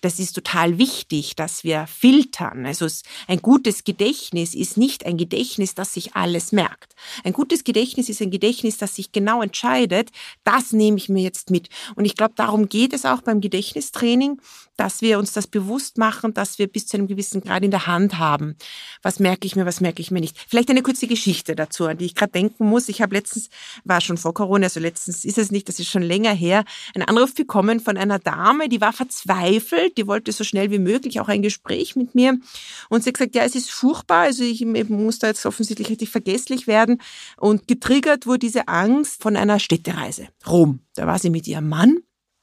Das 0.00 0.18
ist 0.18 0.32
total 0.32 0.78
wichtig, 0.78 1.36
dass 1.36 1.64
wir 1.64 1.86
filtern. 1.86 2.66
Also 2.66 2.86
ein 3.26 3.40
gutes 3.42 3.84
Gedächtnis 3.84 4.54
ist 4.54 4.76
nicht 4.76 5.06
ein 5.06 5.16
Gedächtnis, 5.16 5.74
das 5.74 5.94
sich 5.94 6.14
alles 6.14 6.52
merkt. 6.52 6.94
Ein 7.24 7.32
gutes 7.32 7.64
Gedächtnis 7.64 8.08
ist 8.08 8.22
ein 8.22 8.30
Gedächtnis, 8.30 8.78
das 8.78 8.96
sich 8.96 9.12
genau 9.12 9.42
entscheidet, 9.42 10.10
das 10.44 10.72
nehme 10.72 10.96
ich 10.96 11.08
mir 11.08 11.22
jetzt 11.22 11.50
mit. 11.50 11.68
Und 11.94 12.04
ich 12.04 12.16
glaube, 12.16 12.34
darum 12.36 12.68
geht 12.68 12.92
es 12.92 13.04
auch 13.04 13.22
beim 13.22 13.40
Gedächtnistraining, 13.40 14.40
dass 14.76 15.02
wir 15.02 15.18
uns 15.18 15.32
das 15.32 15.46
bewusst 15.46 15.98
machen, 15.98 16.32
dass 16.32 16.58
wir 16.58 16.68
bis 16.68 16.86
zu 16.86 16.96
einem 16.96 17.08
gewissen 17.08 17.40
Grad 17.40 17.64
in 17.64 17.72
der 17.72 17.86
Hand 17.86 18.18
haben. 18.18 18.56
Was 19.02 19.18
merke 19.18 19.46
ich 19.46 19.56
mir, 19.56 19.66
was 19.66 19.80
merke 19.80 20.00
ich 20.00 20.10
mir 20.10 20.20
nicht. 20.20 20.36
Vielleicht 20.48 20.70
eine 20.70 20.82
kurze 20.82 21.08
Geschichte 21.08 21.56
dazu, 21.56 21.86
an 21.86 21.98
die 21.98 22.06
ich 22.06 22.14
gerade 22.14 22.32
denken 22.32 22.68
muss. 22.68 22.88
Ich 22.88 23.02
habe 23.02 23.14
letztens, 23.14 23.50
war 23.84 24.00
schon 24.00 24.18
vor 24.18 24.34
Corona, 24.34 24.66
also 24.66 24.78
letztens 24.80 25.24
ist 25.24 25.36
es 25.36 25.50
nicht, 25.50 25.68
das 25.68 25.80
ist 25.80 25.88
schon 25.88 26.02
länger 26.02 26.32
her, 26.32 26.64
einen 26.94 27.08
Anruf 27.08 27.34
bekommen 27.34 27.80
von 27.80 27.96
einer 27.96 28.18
Dame, 28.18 28.68
die 28.68 28.80
war 28.80 28.92
verzweifelt, 28.92 29.57
die 29.96 30.06
wollte 30.06 30.32
so 30.32 30.44
schnell 30.44 30.70
wie 30.70 30.78
möglich 30.78 31.20
auch 31.20 31.28
ein 31.28 31.42
Gespräch 31.42 31.96
mit 31.96 32.14
mir. 32.14 32.38
Und 32.88 33.02
sie 33.02 33.10
hat 33.10 33.14
gesagt, 33.14 33.34
ja, 33.34 33.44
es 33.44 33.54
ist 33.54 33.70
furchtbar, 33.70 34.22
also 34.22 34.42
ich 34.42 34.64
muss 34.64 35.18
da 35.18 35.28
jetzt 35.28 35.46
offensichtlich 35.46 35.88
richtig 35.88 36.10
vergesslich 36.10 36.66
werden. 36.66 37.00
Und 37.36 37.68
getriggert 37.68 38.26
wurde 38.26 38.40
diese 38.40 38.68
Angst 38.68 39.22
von 39.22 39.36
einer 39.36 39.58
Städtereise. 39.58 40.28
Rom. 40.46 40.80
Da 40.94 41.06
war 41.06 41.18
sie 41.18 41.30
mit 41.30 41.46
ihrem 41.46 41.68
Mann 41.68 41.98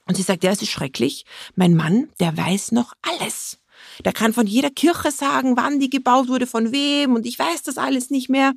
und 0.08 0.16
sie 0.16 0.24
sagt, 0.24 0.44
ja, 0.44 0.52
es 0.52 0.62
ist 0.62 0.70
schrecklich. 0.70 1.26
Mein 1.56 1.76
Mann, 1.76 2.10
der 2.20 2.36
weiß 2.38 2.72
noch 2.72 2.94
alles. 3.02 3.60
Der 4.04 4.14
kann 4.14 4.34
von 4.34 4.48
jeder 4.48 4.70
Kirche 4.70 5.12
sagen, 5.12 5.58
wann 5.58 5.80
die 5.80 5.90
gebaut 5.90 6.28
wurde, 6.28 6.48
von 6.48 6.72
wem 6.72 7.16
und 7.16 7.26
ich 7.26 7.38
weiß 7.38 7.64
das 7.64 7.78
alles 7.78 8.10
nicht 8.10 8.30
mehr. 8.30 8.54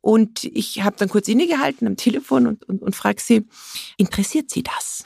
Und 0.00 0.44
ich 0.44 0.84
habe 0.84 0.96
dann 0.98 1.08
kurz 1.08 1.26
innegehalten 1.26 1.86
am 1.86 1.96
Telefon 1.96 2.46
und, 2.46 2.64
und, 2.68 2.80
und 2.80 2.94
frage 2.94 3.20
sie, 3.20 3.44
interessiert 3.96 4.50
Sie 4.50 4.62
das? 4.62 5.04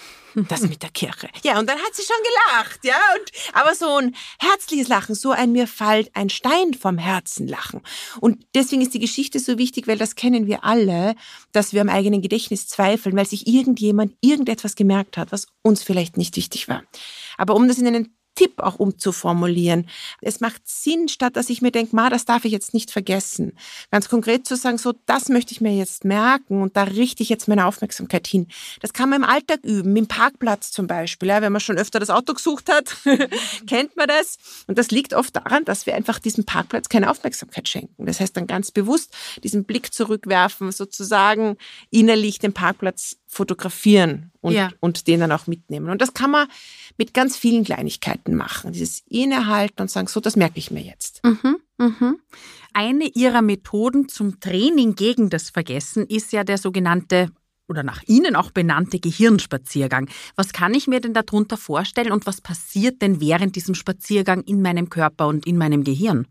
Das 0.49 0.60
mit 0.62 0.82
der 0.82 0.90
Kirche. 0.90 1.28
Ja, 1.42 1.58
und 1.58 1.68
dann 1.68 1.78
hat 1.78 1.94
sie 1.94 2.02
schon 2.02 2.16
gelacht, 2.22 2.84
ja. 2.84 2.99
Und, 3.18 3.54
aber 3.54 3.75
so 3.75 3.96
ein 3.96 4.14
herzliches 4.38 4.88
Lachen, 4.88 5.14
so 5.14 5.30
ein 5.30 5.52
mir 5.52 5.66
fällt 5.66 6.14
ein 6.14 6.30
Stein 6.30 6.75
vom 6.75 6.99
Herzen 6.99 7.49
Lachen. 7.49 7.80
Und 8.20 8.46
deswegen 8.54 8.82
ist 8.82 8.94
die 8.94 9.00
Geschichte 9.00 9.38
so 9.38 9.58
wichtig, 9.58 9.87
weil 9.88 9.99
das 9.99 10.14
kennen 10.14 10.46
wir 10.46 10.64
alle, 10.64 11.14
dass 11.52 11.72
wir 11.72 11.80
am 11.80 11.88
eigenen 11.88 12.22
Gedächtnis 12.22 12.68
zweifeln, 12.68 13.16
weil 13.16 13.26
sich 13.26 13.46
irgendjemand 13.46 14.14
irgendetwas 14.20 14.76
gemerkt 14.76 15.16
hat, 15.16 15.32
was 15.32 15.46
uns 15.62 15.82
vielleicht 15.82 16.16
nicht 16.16 16.37
wichtig 16.37 16.68
war. 16.68 16.82
Aber 17.37 17.54
um 17.54 17.66
das 17.68 17.78
in 17.78 17.87
einen 17.87 18.20
Tipp 18.40 18.61
auch 18.61 18.76
umzuformulieren. 18.76 19.87
Es 20.23 20.40
macht 20.40 20.62
Sinn, 20.66 21.09
statt 21.09 21.37
dass 21.37 21.50
ich 21.50 21.61
mir 21.61 21.70
denke, 21.70 21.94
ma, 21.94 22.09
das 22.09 22.25
darf 22.25 22.47
ich 22.47 22.52
jetzt 22.52 22.73
nicht 22.73 22.90
vergessen. 22.90 23.52
Ganz 23.90 24.09
konkret 24.09 24.47
zu 24.47 24.56
sagen, 24.56 24.78
so, 24.78 24.94
das 25.04 25.28
möchte 25.28 25.52
ich 25.52 25.61
mir 25.61 25.76
jetzt 25.76 26.06
merken 26.06 26.62
und 26.62 26.75
da 26.75 26.85
richte 26.85 27.23
ich 27.23 27.28
jetzt 27.28 27.49
meine 27.49 27.66
Aufmerksamkeit 27.66 28.26
hin. 28.26 28.47
Das 28.80 28.94
kann 28.94 29.11
man 29.11 29.25
im 29.25 29.28
Alltag 29.28 29.61
üben, 29.62 29.94
im 29.94 30.06
Parkplatz 30.06 30.73
zum 30.73 30.87
Beispiel. 30.87 31.28
Ja, 31.28 31.42
wenn 31.42 31.52
man 31.52 31.61
schon 31.61 31.76
öfter 31.76 32.00
das 32.00 32.09
Auto 32.09 32.32
gesucht 32.32 32.70
hat, 32.73 32.97
kennt 33.66 33.94
man 33.99 34.09
das. 34.09 34.38
Und 34.66 34.78
das 34.78 34.90
liegt 34.90 35.12
oft 35.12 35.37
daran, 35.37 35.66
dass 35.66 35.85
wir 35.85 35.94
einfach 35.94 36.18
diesem 36.18 36.47
Parkplatz 36.47 36.88
keine 36.88 37.11
Aufmerksamkeit 37.11 37.68
schenken. 37.68 38.06
Das 38.06 38.20
heißt 38.20 38.35
dann 38.38 38.47
ganz 38.47 38.70
bewusst 38.70 39.14
diesen 39.44 39.64
Blick 39.64 39.92
zurückwerfen, 39.92 40.73
sozusagen 40.73 41.59
innerlich 41.90 42.38
den 42.38 42.54
Parkplatz 42.54 43.18
fotografieren 43.30 44.32
und, 44.40 44.52
ja. 44.52 44.70
und 44.80 45.06
den 45.06 45.20
dann 45.20 45.30
auch 45.32 45.46
mitnehmen. 45.46 45.88
Und 45.88 46.02
das 46.02 46.14
kann 46.14 46.32
man 46.32 46.49
mit 46.99 47.14
ganz 47.14 47.37
vielen 47.37 47.62
Kleinigkeiten 47.64 48.34
machen. 48.34 48.72
Dieses 48.72 49.04
Innehalten 49.08 49.80
und 49.82 49.90
sagen, 49.90 50.08
so, 50.08 50.18
das 50.18 50.34
merke 50.34 50.58
ich 50.58 50.72
mir 50.72 50.82
jetzt. 50.82 51.22
Mhm, 51.25 51.58
mhm. 51.78 52.18
Eine 52.75 53.06
ihrer 53.06 53.40
Methoden 53.40 54.08
zum 54.08 54.40
Training 54.40 54.96
gegen 54.96 55.30
das 55.30 55.50
Vergessen 55.50 56.06
ist 56.06 56.32
ja 56.32 56.42
der 56.42 56.58
sogenannte 56.58 57.30
oder 57.68 57.84
nach 57.84 58.02
Ihnen 58.08 58.34
auch 58.34 58.50
benannte 58.50 58.99
Gehirnspaziergang. 58.99 60.10
Was 60.34 60.52
kann 60.52 60.75
ich 60.75 60.88
mir 60.88 61.00
denn 61.00 61.14
darunter 61.14 61.56
vorstellen 61.56 62.10
und 62.10 62.26
was 62.26 62.40
passiert 62.40 63.00
denn 63.00 63.20
während 63.20 63.54
diesem 63.54 63.76
Spaziergang 63.76 64.42
in 64.42 64.60
meinem 64.60 64.90
Körper 64.90 65.28
und 65.28 65.46
in 65.46 65.56
meinem 65.56 65.84
Gehirn? 65.84 66.26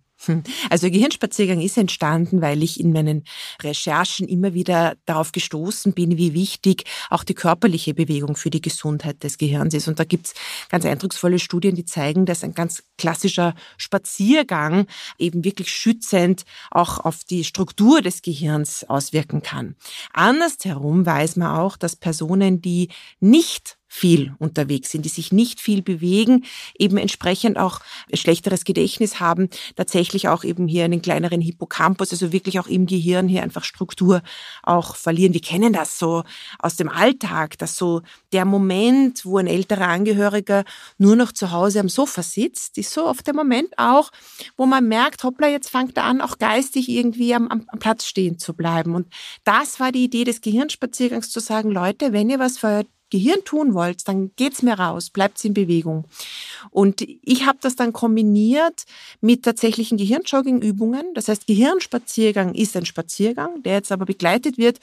Also 0.69 0.91
Gehirnspaziergang 0.91 1.61
ist 1.61 1.77
entstanden, 1.77 2.41
weil 2.41 2.61
ich 2.61 2.79
in 2.79 2.91
meinen 2.91 3.23
Recherchen 3.61 4.27
immer 4.27 4.53
wieder 4.53 4.95
darauf 5.05 5.31
gestoßen 5.31 5.93
bin, 5.93 6.17
wie 6.17 6.33
wichtig 6.33 6.83
auch 7.09 7.23
die 7.23 7.33
körperliche 7.33 7.93
Bewegung 7.93 8.35
für 8.35 8.49
die 8.49 8.61
Gesundheit 8.61 9.23
des 9.23 9.37
Gehirns 9.37 9.73
ist. 9.73 9.87
Und 9.87 9.99
da 9.99 10.03
gibt's 10.03 10.33
ganz 10.69 10.85
eindrucksvolle 10.85 11.39
Studien, 11.39 11.75
die 11.75 11.85
zeigen, 11.85 12.25
dass 12.25 12.43
ein 12.43 12.53
ganz 12.53 12.83
klassischer 12.97 13.55
Spaziergang 13.77 14.87
eben 15.17 15.43
wirklich 15.43 15.69
schützend 15.69 16.43
auch 16.69 16.99
auf 16.99 17.23
die 17.23 17.43
Struktur 17.43 18.01
des 18.01 18.21
Gehirns 18.21 18.83
auswirken 18.83 19.41
kann. 19.41 19.75
Andersherum 20.13 21.05
weiß 21.05 21.37
man 21.37 21.55
auch, 21.57 21.77
dass 21.77 21.95
Personen, 21.95 22.61
die 22.61 22.89
nicht 23.19 23.78
viel 23.89 24.33
unterwegs 24.37 24.91
sind, 24.91 25.03
die 25.03 25.09
sich 25.09 25.31
nicht 25.31 25.59
viel 25.59 25.81
bewegen, 25.81 26.45
eben 26.77 26.97
entsprechend 26.97 27.57
auch 27.57 27.81
schlechteres 28.13 28.63
Gedächtnis 28.63 29.19
haben, 29.19 29.49
tatsächlich 29.75 30.27
auch 30.27 30.43
eben 30.43 30.67
hier 30.67 30.85
einen 30.85 31.01
kleineren 31.01 31.41
Hippocampus, 31.41 32.11
also 32.11 32.31
wirklich 32.31 32.59
auch 32.59 32.67
im 32.67 32.85
Gehirn 32.85 33.27
hier 33.27 33.41
einfach 33.41 33.63
Struktur 33.63 34.21
auch 34.61 34.95
verlieren. 34.95 35.33
Wir 35.33 35.41
kennen 35.41 35.73
das 35.73 35.97
so 35.97 36.23
aus 36.59 36.75
dem 36.75 36.87
Alltag, 36.87 37.57
dass 37.57 37.77
so 37.77 38.01
der 38.31 38.45
Moment, 38.45 39.25
wo 39.25 39.39
ein 39.39 39.47
älterer 39.47 39.87
Angehöriger 39.87 40.63
nur 40.99 41.15
noch 41.15 41.31
zu 41.31 41.51
Hause 41.51 41.79
am 41.79 41.89
Sofa 41.89 42.21
sitzt, 42.21 42.77
ist 42.77 42.93
so 42.93 43.07
oft 43.07 43.25
der 43.25 43.35
Moment 43.35 43.73
auch, 43.77 44.11
wo 44.55 44.67
man 44.67 44.87
merkt, 44.87 45.23
hoppla, 45.23 45.47
jetzt 45.47 45.69
fängt 45.69 45.97
er 45.97 46.03
an, 46.03 46.21
auch 46.21 46.37
geistig 46.37 46.89
irgendwie 46.89 47.33
am, 47.33 47.47
am, 47.47 47.65
Platz 47.79 48.05
stehen 48.05 48.37
zu 48.37 48.53
bleiben. 48.53 48.93
Und 48.93 49.07
das 49.43 49.79
war 49.79 49.91
die 49.91 50.03
Idee 50.03 50.25
des 50.25 50.41
Gehirnspaziergangs, 50.41 51.31
zu 51.31 51.39
sagen, 51.39 51.71
Leute, 51.71 52.13
wenn 52.13 52.29
ihr 52.29 52.39
was 52.39 52.57
für 52.57 52.85
Gehirn 53.09 53.43
tun 53.43 53.73
wollt, 53.73 54.07
dann 54.07 54.31
geht's 54.35 54.61
mir 54.61 54.79
raus, 54.79 55.09
bleibt's 55.09 55.43
in 55.43 55.53
Bewegung. 55.53 56.05
Und 56.69 57.01
ich 57.01 57.45
habe 57.45 57.57
das 57.61 57.75
dann 57.75 57.93
kombiniert 57.93 58.85
mit 59.21 59.43
tatsächlichen 59.43 59.97
Gehirnjogging-Übungen. 59.97 61.13
Das 61.13 61.27
heißt, 61.27 61.47
Gehirnspaziergang 61.47 62.53
ist 62.53 62.75
ein 62.75 62.85
Spaziergang, 62.85 63.63
der 63.63 63.73
jetzt 63.73 63.91
aber 63.91 64.05
begleitet 64.05 64.57
wird 64.57 64.79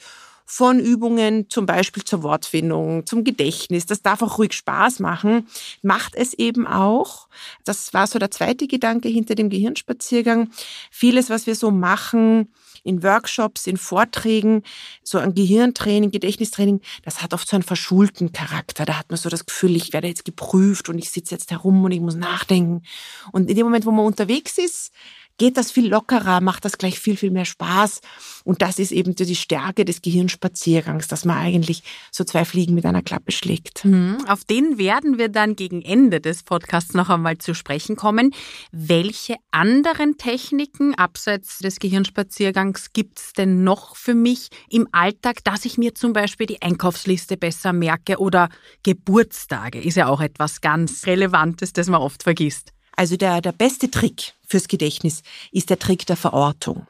von 0.49 0.79
Übungen 0.79 1.49
zum 1.49 1.65
Beispiel 1.65 2.05
zur 2.05 2.23
Wortfindung, 2.23 3.05
zum 3.05 3.25
Gedächtnis. 3.25 3.85
Das 3.85 4.01
darf 4.01 4.21
auch 4.21 4.37
ruhig 4.37 4.53
Spaß 4.53 4.99
machen. 5.01 5.47
Macht 5.81 6.15
es 6.15 6.33
eben 6.33 6.65
auch. 6.65 7.27
Das 7.65 7.93
war 7.93 8.07
so 8.07 8.17
der 8.17 8.31
zweite 8.31 8.65
Gedanke 8.65 9.09
hinter 9.09 9.35
dem 9.35 9.49
Gehirnspaziergang. 9.49 10.49
Vieles, 10.89 11.29
was 11.29 11.47
wir 11.47 11.55
so 11.55 11.69
machen, 11.69 12.47
in 12.87 13.03
Workshops, 13.03 13.67
in 13.67 13.77
Vorträgen, 13.77 14.63
so 15.03 15.17
ein 15.17 15.33
Gehirntraining, 15.33 16.11
Gedächtnistraining, 16.11 16.81
das 17.03 17.21
hat 17.21 17.33
oft 17.33 17.47
so 17.47 17.55
einen 17.55 17.63
verschulten 17.63 18.31
Charakter. 18.31 18.85
Da 18.85 18.97
hat 18.97 19.09
man 19.09 19.17
so 19.17 19.29
das 19.29 19.45
Gefühl, 19.45 19.75
ich 19.75 19.93
werde 19.93 20.07
jetzt 20.07 20.25
geprüft 20.25 20.89
und 20.89 20.97
ich 20.97 21.11
sitze 21.11 21.35
jetzt 21.35 21.51
herum 21.51 21.83
und 21.83 21.91
ich 21.91 21.99
muss 21.99 22.15
nachdenken. 22.15 22.83
Und 23.31 23.49
in 23.49 23.55
dem 23.55 23.65
Moment, 23.65 23.85
wo 23.85 23.91
man 23.91 24.05
unterwegs 24.05 24.57
ist, 24.57 24.91
geht 25.37 25.57
das 25.57 25.71
viel 25.71 25.87
lockerer, 25.87 26.41
macht 26.41 26.65
das 26.65 26.77
gleich 26.77 26.99
viel, 26.99 27.17
viel 27.17 27.31
mehr 27.31 27.45
Spaß. 27.45 28.01
Und 28.43 28.61
das 28.61 28.79
ist 28.79 28.91
eben 28.91 29.15
die 29.15 29.35
Stärke 29.35 29.85
des 29.85 30.01
Gehirnspaziergangs, 30.01 31.07
dass 31.07 31.25
man 31.25 31.37
eigentlich 31.37 31.83
so 32.11 32.23
zwei 32.23 32.45
Fliegen 32.45 32.73
mit 32.73 32.85
einer 32.85 33.01
Klappe 33.01 33.31
schlägt. 33.31 33.85
Mhm. 33.85 34.17
Auf 34.27 34.45
den 34.45 34.77
werden 34.77 35.17
wir 35.17 35.29
dann 35.29 35.55
gegen 35.55 35.81
Ende 35.81 36.21
des 36.21 36.43
Podcasts 36.43 36.93
noch 36.93 37.09
einmal 37.09 37.37
zu 37.37 37.53
sprechen 37.53 37.95
kommen. 37.95 38.33
Welche 38.71 39.35
anderen 39.51 40.17
Techniken 40.17 40.95
abseits 40.95 41.59
des 41.59 41.79
Gehirnspaziergangs 41.79 42.93
gibt 42.93 43.19
es 43.19 43.33
denn 43.33 43.63
noch 43.63 43.95
für 43.95 44.15
mich 44.15 44.49
im 44.69 44.87
Alltag, 44.91 45.43
dass 45.43 45.65
ich 45.65 45.77
mir 45.77 45.93
zum 45.93 46.13
Beispiel 46.13 46.47
die 46.47 46.61
Einkaufsliste 46.61 47.37
besser 47.37 47.73
merke 47.73 48.17
oder 48.17 48.49
Geburtstage 48.83 49.81
ist 49.81 49.95
ja 49.95 50.07
auch 50.07 50.21
etwas 50.21 50.61
ganz 50.61 51.05
Relevantes, 51.05 51.73
das 51.73 51.87
man 51.87 52.01
oft 52.01 52.23
vergisst. 52.23 52.73
Also 52.97 53.15
der, 53.15 53.41
der 53.41 53.51
beste 53.51 53.91
Trick 53.91 54.33
fürs 54.47 54.67
Gedächtnis 54.67 55.21
ist 55.51 55.69
der 55.69 55.77
Trick 55.77 56.07
der 56.07 56.17
Verortung. 56.17 56.87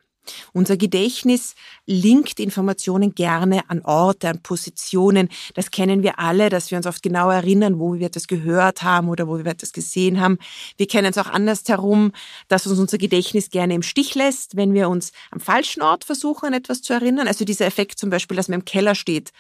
Unser 0.54 0.78
Gedächtnis 0.78 1.56
linkt 1.86 2.40
Informationen 2.40 3.14
gerne 3.14 3.70
an 3.70 3.82
Orte, 3.82 4.30
an 4.30 4.42
Positionen. 4.42 5.30
Das 5.54 5.72
kennen 5.72 6.04
wir 6.04 6.20
alle, 6.20 6.50
dass 6.50 6.72
wir 6.72 6.78
uns 6.78 6.88
oft 6.88 7.04
genau 7.04 7.30
erinnern, 7.30 7.80
wo 7.80 7.96
wir 7.96 8.10
das 8.10 8.28
gehört 8.28 8.84
haben 8.84 9.10
oder 9.10 9.28
wo 9.28 9.38
wir 9.44 9.54
das 9.54 9.74
gesehen 9.74 10.20
haben. 10.20 10.38
Wir 10.78 10.88
kennen 10.88 11.12
es 11.12 11.18
auch 11.18 11.28
andersherum, 11.28 12.12
dass 12.48 12.68
uns 12.68 12.80
unser 12.80 12.98
Gedächtnis 12.98 13.50
gerne 13.50 13.74
im 13.74 13.84
Stich 13.84 14.16
lässt, 14.16 14.56
wenn 14.56 14.74
wir 14.74 14.90
uns 14.90 15.12
am 15.32 15.40
falschen 15.40 15.82
Ort 15.82 16.04
versuchen, 16.04 16.48
an 16.48 16.54
etwas 16.54 16.82
zu 16.82 16.94
erinnern. 16.94 17.28
Also 17.28 17.46
dieser 17.46 17.66
Effekt 17.66 18.00
zum 18.00 18.10
Beispiel, 18.10 18.38
dass 18.38 18.48
man 18.48 18.60
im 18.60 18.66
Keller 18.66 18.96
steht 18.96 19.32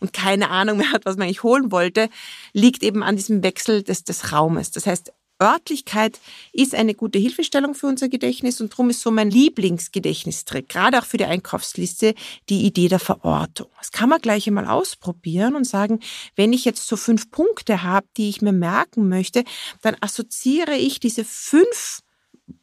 und 0.00 0.12
keine 0.12 0.50
Ahnung 0.50 0.78
mehr 0.78 0.92
hat, 0.92 1.04
was 1.04 1.16
man 1.16 1.24
eigentlich 1.24 1.42
holen 1.42 1.70
wollte, 1.72 2.08
liegt 2.52 2.82
eben 2.82 3.02
an 3.02 3.16
diesem 3.16 3.42
Wechsel 3.42 3.82
des, 3.82 4.04
des 4.04 4.32
Raumes. 4.32 4.70
Das 4.70 4.86
heißt, 4.86 5.12
Örtlichkeit 5.40 6.20
ist 6.52 6.74
eine 6.74 6.94
gute 6.94 7.18
Hilfestellung 7.18 7.74
für 7.74 7.86
unser 7.86 8.08
Gedächtnis 8.08 8.60
und 8.60 8.72
darum 8.72 8.90
ist 8.90 9.00
so 9.00 9.10
mein 9.10 9.30
Lieblingsgedächtnistrick, 9.30 10.68
gerade 10.68 10.98
auch 10.98 11.06
für 11.06 11.16
die 11.16 11.24
Einkaufsliste, 11.24 12.14
die 12.48 12.66
Idee 12.66 12.88
der 12.88 12.98
Verortung. 12.98 13.68
Das 13.78 13.92
kann 13.92 14.08
man 14.08 14.20
gleich 14.20 14.46
einmal 14.46 14.66
ausprobieren 14.66 15.56
und 15.56 15.64
sagen, 15.64 16.00
wenn 16.36 16.52
ich 16.52 16.64
jetzt 16.64 16.86
so 16.86 16.96
fünf 16.96 17.30
Punkte 17.30 17.82
habe, 17.82 18.06
die 18.16 18.28
ich 18.28 18.42
mir 18.42 18.52
merken 18.52 19.08
möchte, 19.08 19.44
dann 19.82 19.96
assoziiere 20.00 20.76
ich 20.76 21.00
diese 21.00 21.24
fünf 21.24 22.00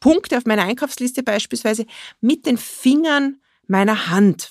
Punkte 0.00 0.36
auf 0.36 0.44
meiner 0.44 0.62
Einkaufsliste 0.62 1.22
beispielsweise 1.22 1.86
mit 2.20 2.46
den 2.46 2.58
Fingern 2.58 3.38
meiner 3.66 4.10
Hand. 4.10 4.50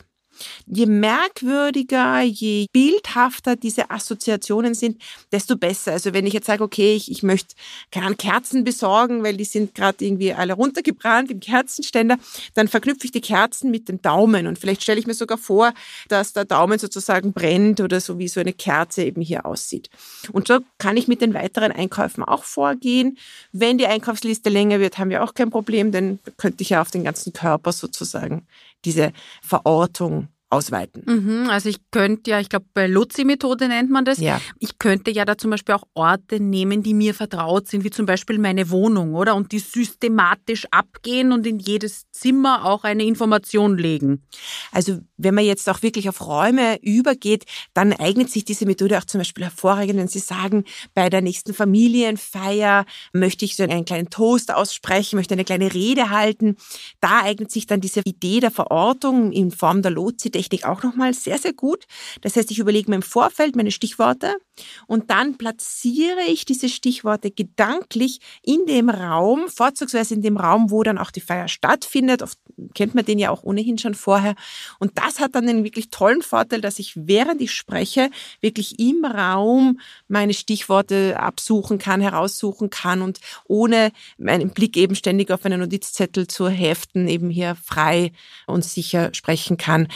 Je 0.65 0.85
merkwürdiger, 0.85 2.21
je 2.21 2.67
bildhafter 2.71 3.55
diese 3.55 3.89
Assoziationen 3.89 4.73
sind, 4.73 5.01
desto 5.31 5.55
besser. 5.55 5.93
Also 5.93 6.13
wenn 6.13 6.25
ich 6.25 6.33
jetzt 6.33 6.47
sage, 6.47 6.63
okay, 6.63 6.95
ich, 6.95 7.11
ich 7.11 7.23
möchte 7.23 7.55
keine 7.91 8.15
Kerzen 8.15 8.63
besorgen, 8.63 9.23
weil 9.23 9.37
die 9.37 9.45
sind 9.45 9.75
gerade 9.75 10.03
irgendwie 10.03 10.33
alle 10.33 10.53
runtergebrannt 10.53 11.31
im 11.31 11.39
Kerzenständer, 11.39 12.17
dann 12.53 12.67
verknüpfe 12.67 13.05
ich 13.05 13.11
die 13.11 13.21
Kerzen 13.21 13.71
mit 13.71 13.89
dem 13.89 14.01
Daumen 14.01 14.47
und 14.47 14.59
vielleicht 14.59 14.83
stelle 14.83 14.99
ich 14.99 15.07
mir 15.07 15.13
sogar 15.13 15.37
vor, 15.37 15.73
dass 16.07 16.33
der 16.33 16.45
Daumen 16.45 16.79
sozusagen 16.79 17.33
brennt 17.33 17.81
oder 17.81 17.99
so 17.99 18.19
wie 18.19 18.27
so 18.27 18.39
eine 18.39 18.53
Kerze 18.53 19.03
eben 19.03 19.21
hier 19.21 19.45
aussieht. 19.45 19.89
Und 20.31 20.47
so 20.47 20.59
kann 20.77 20.97
ich 20.97 21.07
mit 21.07 21.21
den 21.21 21.33
weiteren 21.33 21.71
Einkäufen 21.71 22.23
auch 22.23 22.43
vorgehen. 22.43 23.17
Wenn 23.51 23.77
die 23.77 23.87
Einkaufsliste 23.87 24.49
länger 24.49 24.79
wird, 24.79 24.97
haben 24.97 25.09
wir 25.09 25.23
auch 25.23 25.33
kein 25.33 25.49
Problem, 25.49 25.91
denn 25.91 26.19
könnte 26.37 26.63
ich 26.63 26.69
ja 26.69 26.81
auf 26.81 26.91
den 26.91 27.03
ganzen 27.03 27.33
Körper 27.33 27.71
sozusagen 27.71 28.47
diese 28.85 29.11
Verortung 29.41 30.29
ausweiten. 30.49 31.03
Mhm, 31.05 31.49
also 31.49 31.67
ich 31.67 31.77
könnte 31.91 32.31
ja, 32.31 32.39
ich 32.39 32.47
glaube, 32.47 32.65
bei 32.73 32.87
Lotsi-Methode 32.87 33.67
nennt 33.67 33.89
man 33.89 34.05
das. 34.05 34.19
Ja. 34.19 34.39
Ich 34.59 34.79
könnte 34.79 35.11
ja 35.11 35.25
da 35.25 35.37
zum 35.37 35.51
Beispiel 35.51 35.75
auch 35.75 35.83
Orte 35.93 36.39
nehmen, 36.39 36.83
die 36.83 36.93
mir 36.93 37.13
vertraut 37.13 37.67
sind, 37.67 37.83
wie 37.83 37.89
zum 37.89 38.05
Beispiel 38.05 38.39
meine 38.39 38.69
Wohnung, 38.69 39.15
oder? 39.15 39.35
Und 39.35 39.51
die 39.51 39.59
systematisch 39.59 40.65
abgehen 40.71 41.33
und 41.33 41.45
in 41.45 41.59
jedes 41.59 42.09
Zimmer 42.11 42.63
auch 42.65 42.85
eine 42.85 43.03
Information 43.03 43.77
legen. 43.77 44.23
Also 44.71 44.99
wenn 45.17 45.35
man 45.35 45.43
jetzt 45.43 45.67
auch 45.69 45.81
wirklich 45.81 46.07
auf 46.07 46.25
Räume 46.25 46.81
übergeht, 46.81 47.43
dann 47.73 47.91
eignet 47.91 48.29
sich 48.29 48.45
diese 48.45 48.65
Methode 48.65 48.97
auch 48.97 49.05
zum 49.05 49.19
Beispiel 49.19 49.43
hervorragend, 49.43 49.97
wenn 49.97 50.07
Sie 50.07 50.19
sagen, 50.19 50.63
bei 50.93 51.09
der 51.09 51.21
nächsten 51.21 51.53
Familienfeier 51.53 52.85
möchte 53.11 53.43
ich 53.43 53.57
so 53.57 53.63
einen 53.63 53.83
kleinen 53.83 54.09
Toast 54.09 54.53
aussprechen, 54.53 55.17
möchte 55.17 55.33
eine 55.33 55.43
kleine 55.43 55.73
Rede 55.73 56.09
halten. 56.09 56.55
Da 57.01 57.23
eignet 57.23 57.51
sich 57.51 57.67
dann 57.67 57.81
diese 57.81 58.01
Idee 58.05 58.39
der 58.39 58.51
Verortung 58.51 59.33
in 59.33 59.51
Form 59.51 59.81
der 59.81 59.91
Lotsi 59.91 60.29
Technik 60.37 60.65
auch 60.65 60.83
nochmal 60.83 61.15
sehr, 61.15 61.39
sehr 61.39 61.53
gut. 61.53 61.85
Das 62.21 62.35
heißt, 62.35 62.51
ich 62.51 62.59
überlege 62.59 62.91
mir 62.91 62.97
im 62.97 63.01
Vorfeld 63.01 63.55
meine 63.55 63.71
Stichworte 63.71 64.35
und 64.85 65.09
dann 65.09 65.37
platziere 65.37 66.21
ich 66.27 66.45
diese 66.45 66.69
Stichworte 66.69 67.31
gedanklich 67.31 68.19
in 68.43 68.67
dem 68.67 68.91
Raum, 68.91 69.47
vorzugsweise 69.47 70.13
in 70.13 70.21
dem 70.21 70.37
Raum, 70.37 70.69
wo 70.69 70.83
dann 70.83 70.99
auch 70.99 71.09
die 71.09 71.21
Feier 71.21 71.47
stattfindet. 71.47 72.21
Oft 72.21 72.37
kennt 72.75 72.93
man 72.93 73.03
den 73.03 73.17
ja 73.17 73.31
auch 73.31 73.41
ohnehin 73.41 73.79
schon 73.79 73.95
vorher. 73.95 74.35
Und 74.77 74.91
das 74.99 75.19
hat 75.19 75.33
dann 75.33 75.47
den 75.47 75.63
wirklich 75.63 75.89
tollen 75.89 76.21
Vorteil, 76.21 76.61
dass 76.61 76.77
ich 76.77 76.93
während 76.95 77.41
ich 77.41 77.51
spreche 77.51 78.11
wirklich 78.39 78.79
im 78.79 79.03
Raum 79.05 79.79
meine 80.07 80.35
Stichworte 80.35 81.19
absuchen 81.19 81.79
kann, 81.79 81.99
heraussuchen 81.99 82.69
kann 82.69 83.01
und 83.01 83.19
ohne 83.47 83.91
meinen 84.19 84.51
Blick 84.51 84.77
eben 84.77 84.93
ständig 84.93 85.31
auf 85.31 85.45
einen 85.45 85.61
Notizzettel 85.61 86.27
zu 86.27 86.47
heften, 86.47 87.07
eben 87.07 87.31
hier 87.31 87.55
frei 87.55 88.11
und 88.45 88.63
sicher 88.63 89.09
sprechen 89.13 89.57
kann. 89.57 89.87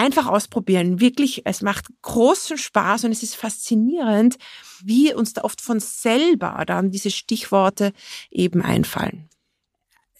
Einfach 0.00 0.26
ausprobieren, 0.26 1.00
wirklich, 1.00 1.42
es 1.44 1.60
macht 1.60 1.86
großen 2.02 2.56
Spaß 2.56 3.02
und 3.02 3.10
es 3.10 3.24
ist 3.24 3.34
faszinierend, 3.34 4.36
wie 4.80 5.12
uns 5.12 5.32
da 5.32 5.42
oft 5.42 5.60
von 5.60 5.80
selber 5.80 6.62
dann 6.68 6.92
diese 6.92 7.10
Stichworte 7.10 7.92
eben 8.30 8.62
einfallen. 8.62 9.28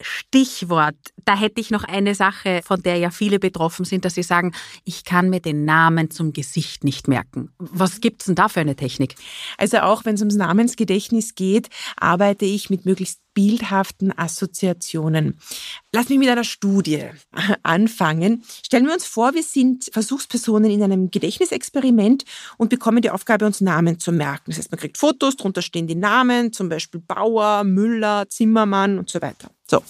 Stichwort, 0.00 0.96
da 1.24 1.36
hätte 1.36 1.60
ich 1.60 1.70
noch 1.70 1.84
eine 1.84 2.16
Sache, 2.16 2.60
von 2.64 2.82
der 2.82 2.96
ja 2.96 3.10
viele 3.10 3.38
betroffen 3.38 3.84
sind, 3.84 4.04
dass 4.04 4.14
sie 4.14 4.24
sagen, 4.24 4.52
ich 4.84 5.04
kann 5.04 5.30
mir 5.30 5.40
den 5.40 5.64
Namen 5.64 6.10
zum 6.10 6.32
Gesicht 6.32 6.82
nicht 6.82 7.06
merken. 7.06 7.52
Was 7.58 8.00
gibt's 8.00 8.24
denn 8.24 8.34
da 8.34 8.48
für 8.48 8.60
eine 8.60 8.74
Technik? 8.74 9.14
Also 9.58 9.78
auch 9.78 10.04
wenn 10.04 10.16
es 10.16 10.20
ums 10.20 10.36
Namensgedächtnis 10.36 11.36
geht, 11.36 11.68
arbeite 11.96 12.46
ich 12.46 12.68
mit 12.68 12.84
möglichst 12.84 13.20
bildhaften 13.38 14.12
Assoziationen. 14.18 15.38
Lass 15.92 16.08
mich 16.08 16.18
mit 16.18 16.28
einer 16.28 16.42
Studie 16.42 17.04
anfangen. 17.62 18.42
Stellen 18.64 18.84
wir 18.84 18.92
uns 18.92 19.06
vor, 19.06 19.32
wir 19.32 19.44
sind 19.44 19.90
Versuchspersonen 19.92 20.72
in 20.72 20.82
einem 20.82 21.12
Gedächtnisexperiment 21.12 22.24
und 22.56 22.68
bekommen 22.68 23.00
die 23.00 23.10
Aufgabe, 23.10 23.46
uns 23.46 23.60
Namen 23.60 24.00
zu 24.00 24.10
merken. 24.10 24.46
Das 24.50 24.58
heißt, 24.58 24.72
man 24.72 24.80
kriegt 24.80 24.98
Fotos, 24.98 25.36
darunter 25.36 25.62
stehen 25.62 25.86
die 25.86 25.94
Namen, 25.94 26.52
zum 26.52 26.68
Beispiel 26.68 27.00
Bauer, 27.00 27.62
Müller, 27.62 28.28
Zimmermann 28.28 28.98
und 28.98 29.08
so 29.08 29.22
weiter. 29.22 29.52
So. 29.70 29.84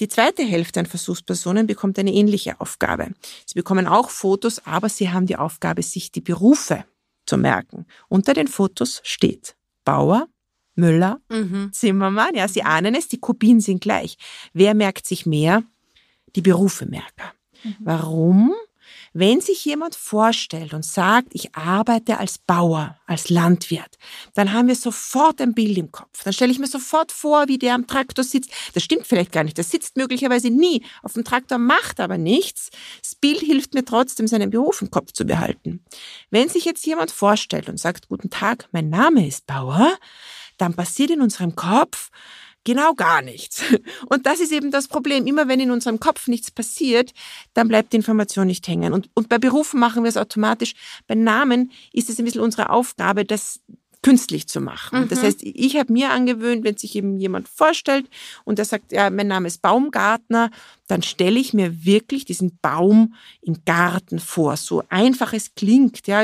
Die 0.00 0.08
zweite 0.08 0.42
Hälfte 0.42 0.80
an 0.80 0.86
Versuchspersonen 0.86 1.68
bekommt 1.68 2.00
eine 2.00 2.12
ähnliche 2.12 2.60
Aufgabe. 2.60 3.10
Sie 3.46 3.54
bekommen 3.54 3.86
auch 3.86 4.10
Fotos, 4.10 4.66
aber 4.66 4.88
sie 4.88 5.10
haben 5.10 5.26
die 5.26 5.36
Aufgabe, 5.36 5.84
sich 5.84 6.10
die 6.10 6.20
Berufe 6.20 6.84
zu 7.26 7.36
merken. 7.36 7.86
Unter 8.08 8.34
den 8.34 8.48
Fotos 8.48 9.00
steht 9.04 9.54
Bauer, 9.84 10.26
Müller, 10.74 11.20
mhm. 11.30 11.70
Zimmermann. 11.72 12.34
Ja, 12.34 12.48
Sie 12.48 12.62
ahnen 12.62 12.94
es, 12.94 13.08
die 13.08 13.20
Kopien 13.20 13.60
sind 13.60 13.80
gleich. 13.80 14.16
Wer 14.52 14.74
merkt 14.74 15.06
sich 15.06 15.26
mehr? 15.26 15.62
Die 16.34 16.42
Berufemerker. 16.42 17.32
Mhm. 17.62 17.76
Warum? 17.80 18.54
Wenn 19.14 19.42
sich 19.42 19.64
jemand 19.66 19.94
vorstellt 19.94 20.72
und 20.72 20.86
sagt, 20.86 21.28
ich 21.32 21.54
arbeite 21.54 22.18
als 22.18 22.38
Bauer, 22.38 22.96
als 23.06 23.28
Landwirt, 23.28 23.98
dann 24.34 24.54
haben 24.54 24.68
wir 24.68 24.74
sofort 24.74 25.40
ein 25.42 25.52
Bild 25.52 25.76
im 25.76 25.92
Kopf. 25.92 26.24
Dann 26.24 26.32
stelle 26.32 26.50
ich 26.50 26.58
mir 26.58 26.66
sofort 26.66 27.12
vor, 27.12 27.46
wie 27.48 27.58
der 27.58 27.74
am 27.74 27.86
Traktor 27.86 28.24
sitzt. 28.24 28.50
Das 28.72 28.82
stimmt 28.82 29.06
vielleicht 29.06 29.32
gar 29.32 29.44
nicht. 29.44 29.58
Das 29.58 29.70
sitzt 29.70 29.98
möglicherweise 29.98 30.48
nie 30.48 30.82
auf 31.02 31.12
dem 31.12 31.24
Traktor, 31.24 31.58
macht 31.58 32.00
aber 32.00 32.16
nichts. 32.16 32.70
Das 33.02 33.14
Bild 33.14 33.40
hilft 33.40 33.74
mir 33.74 33.84
trotzdem, 33.84 34.26
seinen 34.26 34.50
Beruf 34.50 34.80
im 34.80 34.90
Kopf 34.90 35.12
zu 35.12 35.26
behalten. 35.26 35.84
Wenn 36.30 36.48
sich 36.48 36.64
jetzt 36.64 36.86
jemand 36.86 37.10
vorstellt 37.10 37.68
und 37.68 37.78
sagt, 37.78 38.08
guten 38.08 38.30
Tag, 38.30 38.68
mein 38.72 38.88
Name 38.88 39.26
ist 39.26 39.46
Bauer, 39.46 39.92
dann 40.62 40.74
passiert 40.74 41.10
in 41.10 41.20
unserem 41.20 41.54
Kopf 41.56 42.10
genau 42.64 42.94
gar 42.94 43.22
nichts. 43.22 43.62
Und 44.08 44.26
das 44.26 44.40
ist 44.40 44.52
eben 44.52 44.70
das 44.70 44.88
Problem. 44.88 45.26
Immer 45.26 45.48
wenn 45.48 45.60
in 45.60 45.70
unserem 45.70 46.00
Kopf 46.00 46.28
nichts 46.28 46.50
passiert, 46.50 47.12
dann 47.54 47.68
bleibt 47.68 47.92
die 47.92 47.96
Information 47.96 48.46
nicht 48.46 48.66
hängen. 48.68 48.92
Und, 48.92 49.10
und 49.14 49.28
bei 49.28 49.38
Berufen 49.38 49.80
machen 49.80 50.04
wir 50.04 50.08
es 50.08 50.16
automatisch. 50.16 50.74
Bei 51.06 51.14
Namen 51.14 51.72
ist 51.92 52.08
es 52.08 52.18
ein 52.18 52.24
bisschen 52.24 52.40
unsere 52.40 52.70
Aufgabe, 52.70 53.24
das 53.24 53.60
künstlich 54.02 54.48
zu 54.48 54.60
machen. 54.60 55.02
Mhm. 55.02 55.08
Das 55.08 55.22
heißt, 55.22 55.40
ich 55.42 55.76
habe 55.76 55.92
mir 55.92 56.10
angewöhnt, 56.10 56.64
wenn 56.64 56.76
sich 56.76 56.96
eben 56.96 57.18
jemand 57.18 57.48
vorstellt 57.48 58.08
und 58.44 58.58
der 58.58 58.64
sagt, 58.64 58.92
ja, 58.92 59.08
mein 59.10 59.28
Name 59.28 59.46
ist 59.46 59.62
Baumgartner, 59.62 60.50
dann 60.88 61.02
stelle 61.02 61.38
ich 61.38 61.54
mir 61.54 61.84
wirklich 61.84 62.24
diesen 62.24 62.58
Baum 62.60 63.14
im 63.40 63.64
Garten 63.64 64.18
vor. 64.18 64.56
So 64.56 64.82
einfach 64.88 65.32
es 65.32 65.54
klingt, 65.54 66.06
ja, 66.06 66.22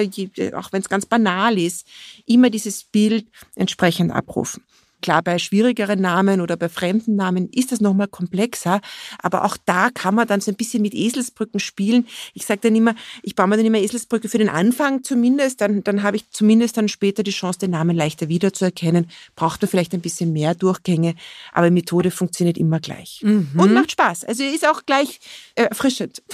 auch 0.54 0.72
wenn 0.72 0.82
es 0.82 0.88
ganz 0.88 1.06
banal 1.06 1.58
ist, 1.58 1.86
immer 2.26 2.50
dieses 2.50 2.84
Bild 2.84 3.26
entsprechend 3.54 4.12
abrufen. 4.12 4.62
Klar, 5.00 5.22
bei 5.22 5.38
schwierigeren 5.38 6.00
Namen 6.00 6.40
oder 6.40 6.56
bei 6.56 6.68
fremden 6.68 7.16
Namen 7.16 7.48
ist 7.50 7.72
das 7.72 7.80
nochmal 7.80 8.08
komplexer, 8.08 8.80
aber 9.22 9.44
auch 9.44 9.56
da 9.64 9.90
kann 9.90 10.14
man 10.14 10.26
dann 10.26 10.40
so 10.40 10.50
ein 10.50 10.56
bisschen 10.56 10.82
mit 10.82 10.94
Eselsbrücken 10.94 11.60
spielen. 11.60 12.06
Ich 12.34 12.46
sage 12.46 12.60
dann 12.62 12.74
immer, 12.74 12.94
ich 13.22 13.34
baue 13.34 13.46
mir 13.46 13.56
dann 13.56 13.66
immer 13.66 13.78
Eselsbrücke 13.78 14.28
für 14.28 14.38
den 14.38 14.48
Anfang 14.48 15.04
zumindest, 15.04 15.60
dann, 15.60 15.84
dann 15.84 16.02
habe 16.02 16.16
ich 16.16 16.30
zumindest 16.30 16.76
dann 16.76 16.88
später 16.88 17.22
die 17.22 17.30
Chance, 17.30 17.60
den 17.60 17.70
Namen 17.70 17.96
leichter 17.96 18.28
wiederzuerkennen. 18.28 19.06
Braucht 19.36 19.62
man 19.62 19.68
vielleicht 19.68 19.94
ein 19.94 20.00
bisschen 20.00 20.32
mehr 20.32 20.54
Durchgänge, 20.54 21.14
aber 21.52 21.68
die 21.68 21.74
Methode 21.74 22.10
funktioniert 22.10 22.58
immer 22.58 22.80
gleich. 22.80 23.20
Mhm. 23.22 23.50
Und 23.56 23.72
macht 23.72 23.92
Spaß. 23.92 24.24
Also 24.24 24.42
ist 24.42 24.66
auch 24.66 24.84
gleich 24.84 25.20
äh, 25.54 25.64
erfrischend. 25.64 26.22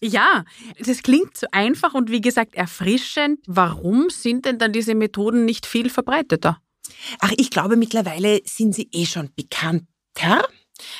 Ja, 0.00 0.44
das 0.78 1.02
klingt 1.02 1.36
so 1.36 1.48
einfach 1.50 1.94
und 1.94 2.10
wie 2.10 2.20
gesagt 2.20 2.54
erfrischend. 2.54 3.40
Warum 3.46 4.10
sind 4.10 4.44
denn 4.44 4.58
dann 4.58 4.72
diese 4.72 4.94
Methoden 4.94 5.44
nicht 5.44 5.66
viel 5.66 5.90
verbreiteter? 5.90 6.60
Ach, 7.20 7.32
ich 7.36 7.50
glaube, 7.50 7.76
mittlerweile 7.76 8.40
sind 8.44 8.74
sie 8.74 8.88
eh 8.92 9.06
schon 9.06 9.30
bekannter. 9.34 10.44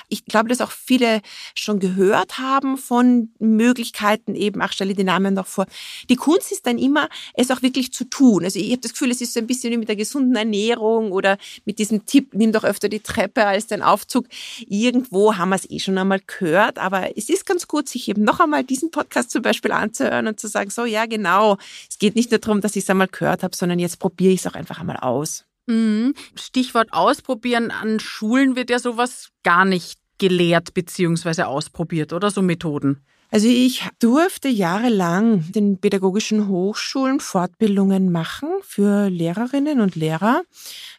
Ich 0.09 0.25
glaube, 0.25 0.49
dass 0.49 0.61
auch 0.61 0.71
viele 0.71 1.21
schon 1.55 1.79
gehört 1.79 2.39
haben 2.39 2.77
von 2.79 3.31
Möglichkeiten 3.39 4.35
eben, 4.35 4.61
ach, 4.61 4.73
stelle 4.73 4.95
die 4.95 5.05
Namen 5.05 5.35
noch 5.35 5.47
vor. 5.47 5.67
Die 6.09 6.17
Kunst 6.17 6.53
ist 6.53 6.67
dann 6.67 6.79
immer, 6.79 7.09
es 7.35 7.51
auch 7.51 7.63
wirklich 7.63 7.93
zu 7.93 8.05
tun. 8.05 8.45
Also 8.45 8.59
ich 8.59 8.71
habe 8.71 8.81
das 8.81 8.93
Gefühl, 8.93 9.11
es 9.11 9.21
ist 9.21 9.35
so 9.35 9.41
ein 9.41 9.47
bisschen 9.47 9.73
wie 9.73 9.77
mit 9.77 9.89
der 9.89 9.97
gesunden 9.97 10.37
Ernährung 10.37 11.13
oder 11.13 11.39
mit 11.65 11.79
diesem 11.79 12.07
Tipp, 12.07 12.35
nimm 12.35 12.53
doch 12.53 12.65
öfter 12.65 12.89
die 12.89 13.01
Treppe 13.01 13.47
als 13.47 13.67
den 13.67 13.83
Aufzug. 13.83 14.27
Irgendwo 14.67 15.37
haben 15.37 15.51
wir 15.51 15.57
es 15.57 15.71
eh 15.71 15.79
schon 15.79 15.99
einmal 15.99 16.21
gehört, 16.27 16.79
aber 16.79 17.17
es 17.17 17.29
ist 17.29 17.47
ganz 17.47 17.69
gut, 17.69 17.89
sich 17.89 18.09
eben 18.09 18.25
noch 18.25 18.41
einmal 18.41 18.65
diesen 18.65 18.91
Podcast 18.91 19.31
zum 19.31 19.43
Beispiel 19.43 19.73
anzuhören 19.73 20.27
und 20.27 20.41
zu 20.41 20.49
sagen, 20.49 20.71
so 20.71 20.85
ja, 20.85 21.07
genau, 21.07 21.57
es 21.89 21.99
geht 21.99 22.17
nicht 22.17 22.31
nur 22.31 22.41
darum, 22.41 22.61
dass 22.61 22.77
ich 22.77 22.85
es 22.85 22.91
einmal 22.91 23.09
gehört 23.09 23.43
habe, 23.43 23.57
sondern 23.57 23.79
jetzt 23.79 23.99
probiere 23.99 24.33
ich 24.33 24.41
es 24.41 24.47
auch 24.47 24.55
einfach 24.55 24.81
einmal 24.81 24.97
aus. 24.97 25.48
Mhm. 25.69 26.15
Stichwort 26.35 26.93
ausprobieren. 26.93 27.71
An 27.71 28.01
Schulen 28.01 28.57
wird 28.57 28.71
ja 28.71 28.79
sowas 28.79 29.29
gar 29.43 29.65
nicht 29.65 29.99
gelehrt 30.19 30.75
bzw. 30.75 31.43
ausprobiert, 31.43 32.13
oder 32.13 32.31
so 32.31 32.43
Methoden? 32.43 33.05
Also 33.31 33.47
ich 33.47 33.87
durfte 33.99 34.49
jahrelang 34.49 35.53
den 35.53 35.79
pädagogischen 35.79 36.49
Hochschulen 36.49 37.21
Fortbildungen 37.21 38.11
machen 38.11 38.49
für 38.63 39.11
Lehrerinnen 39.11 39.83
und 39.83 39.97
Lehrer, 39.97 40.45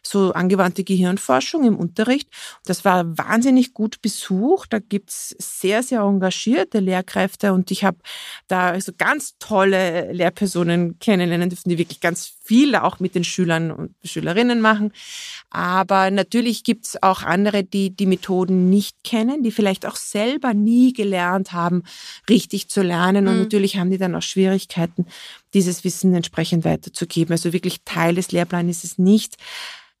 so 0.04 0.32
angewandte 0.32 0.84
Gehirnforschung 0.84 1.64
im 1.64 1.76
Unterricht. 1.76 2.28
Das 2.66 2.84
war 2.84 3.18
wahnsinnig 3.18 3.74
gut 3.74 4.00
besucht. 4.00 4.72
Da 4.72 4.78
gibt's 4.78 5.34
sehr, 5.40 5.82
sehr 5.82 6.02
engagierte 6.02 6.78
Lehrkräfte 6.78 7.52
und 7.52 7.72
ich 7.72 7.82
habe 7.82 7.98
da 8.46 8.70
also 8.70 8.92
ganz 8.96 9.36
tolle 9.40 10.12
Lehrpersonen 10.12 11.00
kennenlernen 11.00 11.50
dürfen, 11.50 11.68
die 11.68 11.78
wirklich 11.78 12.00
ganz 12.00 12.36
viel 12.50 12.74
auch 12.74 12.98
mit 12.98 13.14
den 13.14 13.22
Schülern 13.22 13.70
und 13.70 13.94
Schülerinnen 14.02 14.60
machen. 14.60 14.92
Aber 15.50 16.10
natürlich 16.10 16.64
gibt's 16.64 17.00
auch 17.00 17.22
andere, 17.22 17.62
die 17.62 17.90
die 17.90 18.06
Methoden 18.06 18.68
nicht 18.68 19.04
kennen, 19.04 19.44
die 19.44 19.52
vielleicht 19.52 19.86
auch 19.86 19.94
selber 19.94 20.52
nie 20.52 20.92
gelernt 20.92 21.52
haben, 21.52 21.84
richtig 22.28 22.68
zu 22.68 22.82
lernen. 22.82 23.28
Und 23.28 23.34
mhm. 23.34 23.42
natürlich 23.42 23.76
haben 23.76 23.92
die 23.92 23.98
dann 23.98 24.16
auch 24.16 24.22
Schwierigkeiten, 24.22 25.06
dieses 25.54 25.84
Wissen 25.84 26.12
entsprechend 26.12 26.64
weiterzugeben. 26.64 27.30
Also 27.30 27.52
wirklich 27.52 27.82
Teil 27.84 28.16
des 28.16 28.32
Lehrplans 28.32 28.78
ist 28.78 28.84
es 28.84 28.98
nicht. 28.98 29.36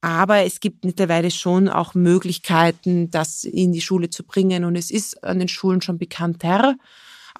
Aber 0.00 0.38
es 0.44 0.58
gibt 0.58 0.84
mittlerweile 0.84 1.30
schon 1.30 1.68
auch 1.68 1.94
Möglichkeiten, 1.94 3.12
das 3.12 3.44
in 3.44 3.70
die 3.70 3.80
Schule 3.80 4.10
zu 4.10 4.24
bringen. 4.24 4.64
Und 4.64 4.74
es 4.74 4.90
ist 4.90 5.22
an 5.22 5.38
den 5.38 5.46
Schulen 5.46 5.82
schon 5.82 5.98
bekannter 5.98 6.74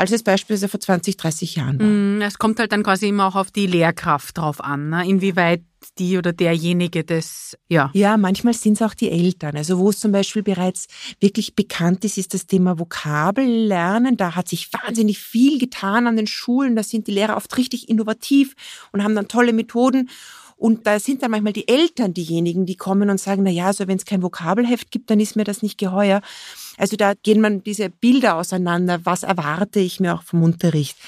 als 0.00 0.12
es 0.12 0.22
beispielsweise 0.22 0.68
vor 0.68 0.80
20, 0.80 1.18
30 1.18 1.56
Jahren 1.56 1.78
war. 1.78 1.86
Mhm, 1.86 2.22
es 2.22 2.38
kommt 2.38 2.58
halt 2.58 2.72
dann 2.72 2.82
quasi 2.82 3.08
immer 3.08 3.26
auch 3.26 3.36
auf 3.36 3.50
die 3.50 3.66
Lehrkraft 3.66 4.38
drauf 4.38 4.64
an, 4.64 4.88
ne? 4.88 5.06
inwieweit 5.06 5.62
die 5.98 6.16
oder 6.16 6.32
derjenige 6.32 7.04
das, 7.04 7.54
ja. 7.68 7.90
Ja, 7.92 8.16
manchmal 8.16 8.54
sind 8.54 8.74
es 8.74 8.82
auch 8.82 8.94
die 8.94 9.10
Eltern. 9.10 9.58
Also 9.58 9.78
wo 9.78 9.90
es 9.90 9.98
zum 9.98 10.10
Beispiel 10.10 10.42
bereits 10.42 10.86
wirklich 11.20 11.54
bekannt 11.54 12.02
ist, 12.06 12.16
ist 12.16 12.32
das 12.32 12.46
Thema 12.46 12.78
Vokabellernen. 12.78 14.16
Da 14.16 14.36
hat 14.36 14.48
sich 14.48 14.70
wahnsinnig 14.72 15.18
viel 15.18 15.58
getan 15.58 16.06
an 16.06 16.16
den 16.16 16.26
Schulen. 16.26 16.76
Da 16.76 16.82
sind 16.82 17.06
die 17.06 17.12
Lehrer 17.12 17.36
oft 17.36 17.54
richtig 17.58 17.90
innovativ 17.90 18.54
und 18.92 19.04
haben 19.04 19.14
dann 19.14 19.28
tolle 19.28 19.52
Methoden. 19.52 20.08
Und 20.60 20.86
da 20.86 21.00
sind 21.00 21.22
dann 21.22 21.30
manchmal 21.30 21.54
die 21.54 21.66
Eltern 21.66 22.12
diejenigen, 22.12 22.66
die 22.66 22.76
kommen 22.76 23.08
und 23.08 23.18
sagen, 23.18 23.44
na 23.44 23.50
ja, 23.50 23.68
also 23.68 23.88
wenn 23.88 23.96
es 23.96 24.04
kein 24.04 24.22
Vokabelheft 24.22 24.90
gibt, 24.90 25.08
dann 25.08 25.18
ist 25.18 25.34
mir 25.34 25.44
das 25.44 25.62
nicht 25.62 25.78
geheuer. 25.78 26.20
Also 26.76 26.96
da 26.96 27.14
gehen 27.14 27.40
man 27.40 27.62
diese 27.62 27.88
Bilder 27.88 28.36
auseinander. 28.36 29.00
Was 29.04 29.22
erwarte 29.22 29.80
ich 29.80 30.00
mir 30.00 30.14
auch 30.14 30.22
vom 30.22 30.42
Unterricht? 30.42 30.98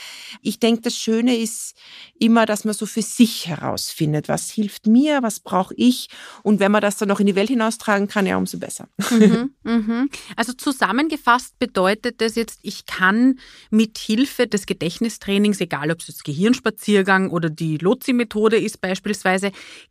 Ich 0.41 0.59
denke, 0.59 0.83
das 0.83 0.97
Schöne 0.97 1.37
ist 1.37 1.75
immer, 2.19 2.47
dass 2.47 2.65
man 2.65 2.73
so 2.75 2.87
für 2.87 3.03
sich 3.03 3.47
herausfindet, 3.47 4.29
was 4.29 4.51
hilft 4.51 4.87
mir, 4.87 5.23
was 5.23 5.41
brauche 5.41 5.75
ich. 5.77 6.09
Und 6.43 6.61
wenn 6.61 6.73
man 6.73 6.81
das 6.81 6.97
dann 6.97 7.09
noch 7.09 7.21
in 7.21 7.27
die 7.27 7.35
Welt 7.35 7.49
hinaustragen 7.49 8.09
kann, 8.09 8.27
ja, 8.27 8.37
umso 8.39 8.59
besser. 8.59 8.89
Mhm, 9.11 9.55
mhm. 9.65 10.11
Also 10.37 10.53
zusammengefasst 10.53 11.59
bedeutet 11.59 12.21
das 12.21 12.37
jetzt, 12.37 12.61
ich 12.63 12.87
kann 12.87 13.39
mit 13.71 13.99
Hilfe 13.99 14.47
des 14.47 14.67
Gedächtnistrainings, 14.67 15.61
egal 15.61 15.91
ob 15.91 16.01
es 16.01 16.09
jetzt 16.09 16.25
Gehirnspaziergang 16.25 17.31
oder 17.31 17.51
die 17.51 17.77
Lotzi-Methode 17.77 18.57
ist 18.57 18.81
beispielsweise, 18.81 19.42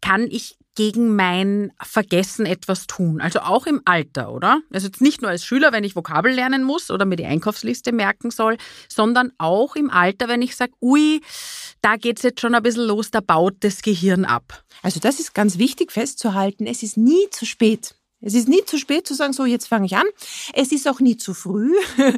kann 0.02 0.28
ich 0.30 0.56
gegen 0.76 1.16
mein 1.16 1.74
Vergessen 1.82 2.46
etwas 2.46 2.88
tun. 2.88 3.20
Also 3.20 3.40
auch 3.42 3.66
im 3.68 3.82
Alter, 3.86 4.32
oder? 4.32 4.62
Also 4.72 4.88
jetzt 4.88 5.02
nicht 5.02 5.22
nur 5.22 5.30
als 5.30 5.44
Schüler, 5.44 5.74
wenn 5.74 5.84
ich 5.84 5.96
Vokabel 5.96 6.32
lernen 6.32 6.64
muss 6.64 6.90
oder 6.90 7.06
mir 7.06 7.18
die 7.18 7.26
Einkaufsliste 7.26 7.92
merken 7.92 8.32
soll, 8.32 8.58
sondern 8.88 9.34
auch 9.38 9.76
im 9.76 9.90
Alter, 9.90 10.30
wenn 10.30 10.42
ich 10.42 10.56
sage, 10.56 10.72
ui, 10.82 11.22
da 11.82 11.98
geht's 11.98 12.24
jetzt 12.24 12.40
schon 12.40 12.56
ein 12.56 12.64
bisschen 12.64 12.88
los, 12.88 13.12
da 13.12 13.20
baut 13.20 13.56
das 13.62 13.82
Gehirn 13.82 14.24
ab. 14.24 14.64
Also 14.82 15.00
das 15.00 15.20
ist 15.20 15.34
ganz 15.34 15.58
wichtig 15.58 15.92
festzuhalten. 15.92 16.66
Es 16.66 16.84
ist 16.84 16.98
nie 16.98 17.30
zu 17.32 17.46
spät. 17.46 17.96
Es 18.22 18.36
ist 18.36 18.48
nie 18.48 18.64
zu 18.66 18.78
spät 18.78 19.08
zu 19.08 19.16
sagen, 19.16 19.34
so 19.34 19.46
jetzt 19.46 19.68
fange 19.68 19.88
ich 19.88 19.96
an. 19.96 20.06
Es 20.54 20.72
ist 20.72 20.88
auch 20.88 21.00
nie 21.00 21.18
zu 21.18 21.34
früh. 21.34 21.74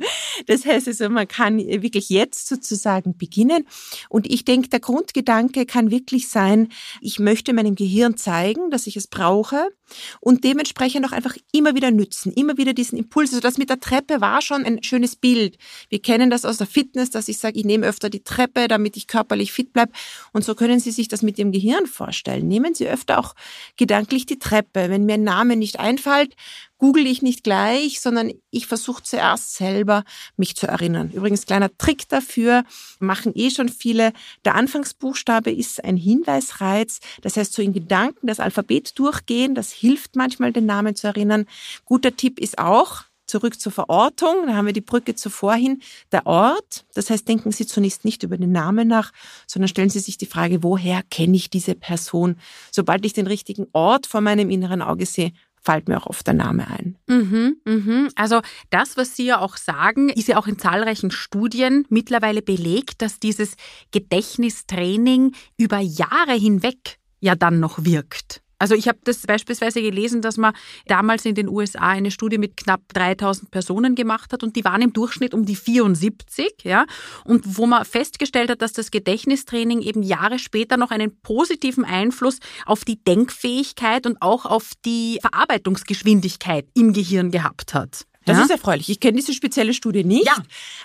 Das 0.48 0.66
heißt 0.66 0.88
also, 0.88 1.10
man 1.10 1.28
kann 1.28 1.58
wirklich 1.60 2.10
jetzt 2.10 2.48
sozusagen 2.48 3.16
beginnen. 3.18 3.66
Und 4.10 4.30
ich 4.30 4.44
denke, 4.44 4.68
der 4.68 4.80
Grundgedanke 4.80 5.66
kann 5.66 5.92
wirklich 5.92 6.28
sein, 6.28 6.70
ich 7.02 7.20
möchte 7.20 7.54
meinem 7.54 7.76
Gehirn 7.76 8.18
zeigen, 8.18 8.72
dass 8.72 8.88
ich 8.88 8.98
es 8.98 9.08
brauche 9.08 9.70
und 10.20 10.44
dementsprechend 10.44 11.06
auch 11.06 11.12
einfach 11.12 11.36
immer 11.52 11.76
wieder 11.76 11.92
nützen, 11.92 12.34
immer 12.34 12.58
wieder 12.58 12.74
diesen 12.74 12.98
Impuls. 12.98 13.32
Also 13.32 13.42
das 13.42 13.58
mit 13.58 13.70
der 13.70 13.80
Treppe 13.80 14.22
war 14.22 14.42
schon 14.42 14.66
ein 14.66 14.84
schönes 14.84 15.16
Bild. 15.16 15.58
Wir 15.90 16.02
kennen 16.02 16.30
das 16.30 16.46
aus 16.46 16.58
der 16.58 16.68
Fitness, 16.68 17.10
dass 17.10 17.28
ich 17.28 17.38
sage, 17.38 17.60
ich 17.60 17.66
nehme 17.66 17.88
öfter 17.88 18.10
die 18.10 18.24
Treppe, 18.24 18.68
damit 18.68 18.98
ich 18.98 19.08
körperlich 19.08 19.52
fit 19.52 19.74
bleibe. 19.74 19.92
Und 20.32 20.44
so 20.44 20.56
können 20.56 20.80
Sie 20.80 20.92
sich 20.92 21.08
das 21.08 21.22
mit 21.22 21.38
dem 21.38 21.52
Gehirn 21.52 21.88
vorstellen. 21.88 22.48
Nehmen 22.48 22.74
Sie 22.74 22.88
öfter 22.88 23.20
auch 23.20 23.36
gedanklich 23.78 24.26
die 24.26 24.40
Treppe. 24.40 24.90
Wenn 24.90 25.06
mir 25.06 25.16
ein 25.16 25.24
Name 25.24 25.56
nicht 25.56 25.80
einfällt, 25.80 26.36
google 26.84 27.08
ich 27.08 27.22
nicht 27.22 27.46
gleich, 27.46 28.02
sondern 28.02 28.34
ich 28.52 28.68
versuche 28.68 29.02
zuerst 29.04 29.56
selber 29.56 30.04
mich 30.36 30.58
zu 30.58 30.68
erinnern. 30.68 31.12
Übrigens 31.14 31.46
kleiner 31.46 31.70
Trick 31.78 32.10
dafür, 32.10 32.66
machen 33.00 33.32
eh 33.36 33.52
schon 33.52 33.70
viele. 33.70 34.12
Der 34.44 34.56
Anfangsbuchstabe 34.56 35.50
ist 35.50 35.82
ein 35.82 35.96
Hinweisreiz. 35.96 37.00
Das 37.22 37.38
heißt, 37.38 37.54
so 37.54 37.62
in 37.62 37.72
Gedanken 37.72 38.28
das 38.28 38.42
Alphabet 38.42 39.00
durchgehen, 39.00 39.56
das 39.56 39.72
hilft 39.72 40.18
manchmal, 40.18 40.52
den 40.52 40.66
Namen 40.66 40.94
zu 40.94 41.08
erinnern. 41.08 41.46
Guter 41.86 42.18
Tipp 42.18 42.38
ist 42.38 42.60
auch, 42.60 43.04
zurück 43.28 43.62
zur 43.62 43.72
Verortung, 43.72 44.48
da 44.48 44.56
haben 44.56 44.66
wir 44.66 44.74
die 44.74 44.82
Brücke 44.82 45.16
zuvor 45.16 45.56
hin, 45.56 45.82
der 46.12 46.28
Ort. 46.28 46.84
Das 46.96 47.10
heißt, 47.10 47.26
denken 47.26 47.54
Sie 47.54 47.66
zunächst 47.66 48.04
nicht 48.04 48.24
über 48.24 48.38
den 48.38 48.52
Namen 48.52 48.90
nach, 48.90 49.14
sondern 49.48 49.70
stellen 49.70 49.90
Sie 49.90 50.00
sich 50.00 50.18
die 50.18 50.26
Frage, 50.26 50.64
woher 50.64 51.02
kenne 51.04 51.38
ich 51.38 51.50
diese 51.50 51.76
Person? 51.76 52.36
Sobald 52.72 53.06
ich 53.06 53.14
den 53.14 53.28
richtigen 53.28 53.68
Ort 53.72 54.06
vor 54.06 54.20
meinem 54.20 54.50
inneren 54.50 54.82
Auge 54.82 55.06
sehe, 55.06 55.32
fällt 55.64 55.88
mir 55.88 55.98
auch 55.98 56.08
oft 56.08 56.28
der 56.28 56.34
Name 56.34 56.68
ein. 56.68 56.98
Mhm, 57.08 57.58
mhm. 57.66 58.10
Also 58.16 58.42
das, 58.70 58.98
was 58.98 59.16
Sie 59.16 59.26
ja 59.26 59.40
auch 59.40 59.58
sagen, 59.58 60.10
ist 60.10 60.28
ja 60.28 60.38
auch 60.38 60.48
in 60.48 60.60
zahlreichen 60.60 61.12
Studien 61.12 61.86
mittlerweile 61.90 62.42
belegt, 62.42 63.02
dass 63.02 63.20
dieses 63.20 63.56
Gedächtnistraining 63.92 65.34
über 65.58 65.80
Jahre 65.80 66.34
hinweg 66.34 67.00
ja 67.20 67.36
dann 67.36 67.60
noch 67.60 67.86
wirkt. 67.86 68.43
Also 68.64 68.76
ich 68.76 68.88
habe 68.88 68.98
das 69.04 69.18
beispielsweise 69.28 69.82
gelesen, 69.82 70.22
dass 70.22 70.38
man 70.38 70.54
damals 70.86 71.26
in 71.26 71.36
den 71.36 71.50
USA 71.50 71.90
eine 71.90 72.12
Studie 72.12 72.38
mit 72.38 72.56
knapp 72.56 72.80
3000 72.94 73.52
Personen 73.52 73.94
gemacht 73.94 74.32
hat 74.32 74.42
und 74.42 74.56
die 74.56 74.64
waren 74.64 74.82
im 74.82 74.94
Durchschnitt 74.94 75.34
um 75.34 75.46
die 75.46 75.58
74, 75.58 76.54
ja, 76.64 76.86
und 77.26 77.58
wo 77.58 77.66
man 77.66 77.84
festgestellt 77.84 78.50
hat, 78.50 78.62
dass 78.62 78.72
das 78.72 78.90
Gedächtnistraining 78.90 79.82
eben 79.82 80.02
Jahre 80.02 80.40
später 80.40 80.78
noch 80.78 80.92
einen 80.92 81.14
positiven 81.24 81.84
Einfluss 81.84 82.40
auf 82.66 82.86
die 82.86 83.04
Denkfähigkeit 83.04 84.06
und 84.06 84.22
auch 84.22 84.46
auf 84.46 84.72
die 84.86 85.20
Verarbeitungsgeschwindigkeit 85.20 86.66
im 86.74 86.94
Gehirn 86.94 87.32
gehabt 87.32 87.74
hat. 87.74 88.06
Das 88.26 88.38
ja? 88.38 88.44
ist 88.44 88.52
erfreulich. 88.52 88.90
Ich 88.90 89.00
kenne 89.00 89.18
diese 89.18 89.34
spezielle 89.34 89.74
Studie 89.74 90.04
nicht, 90.04 90.26
Ja. 90.26 90.36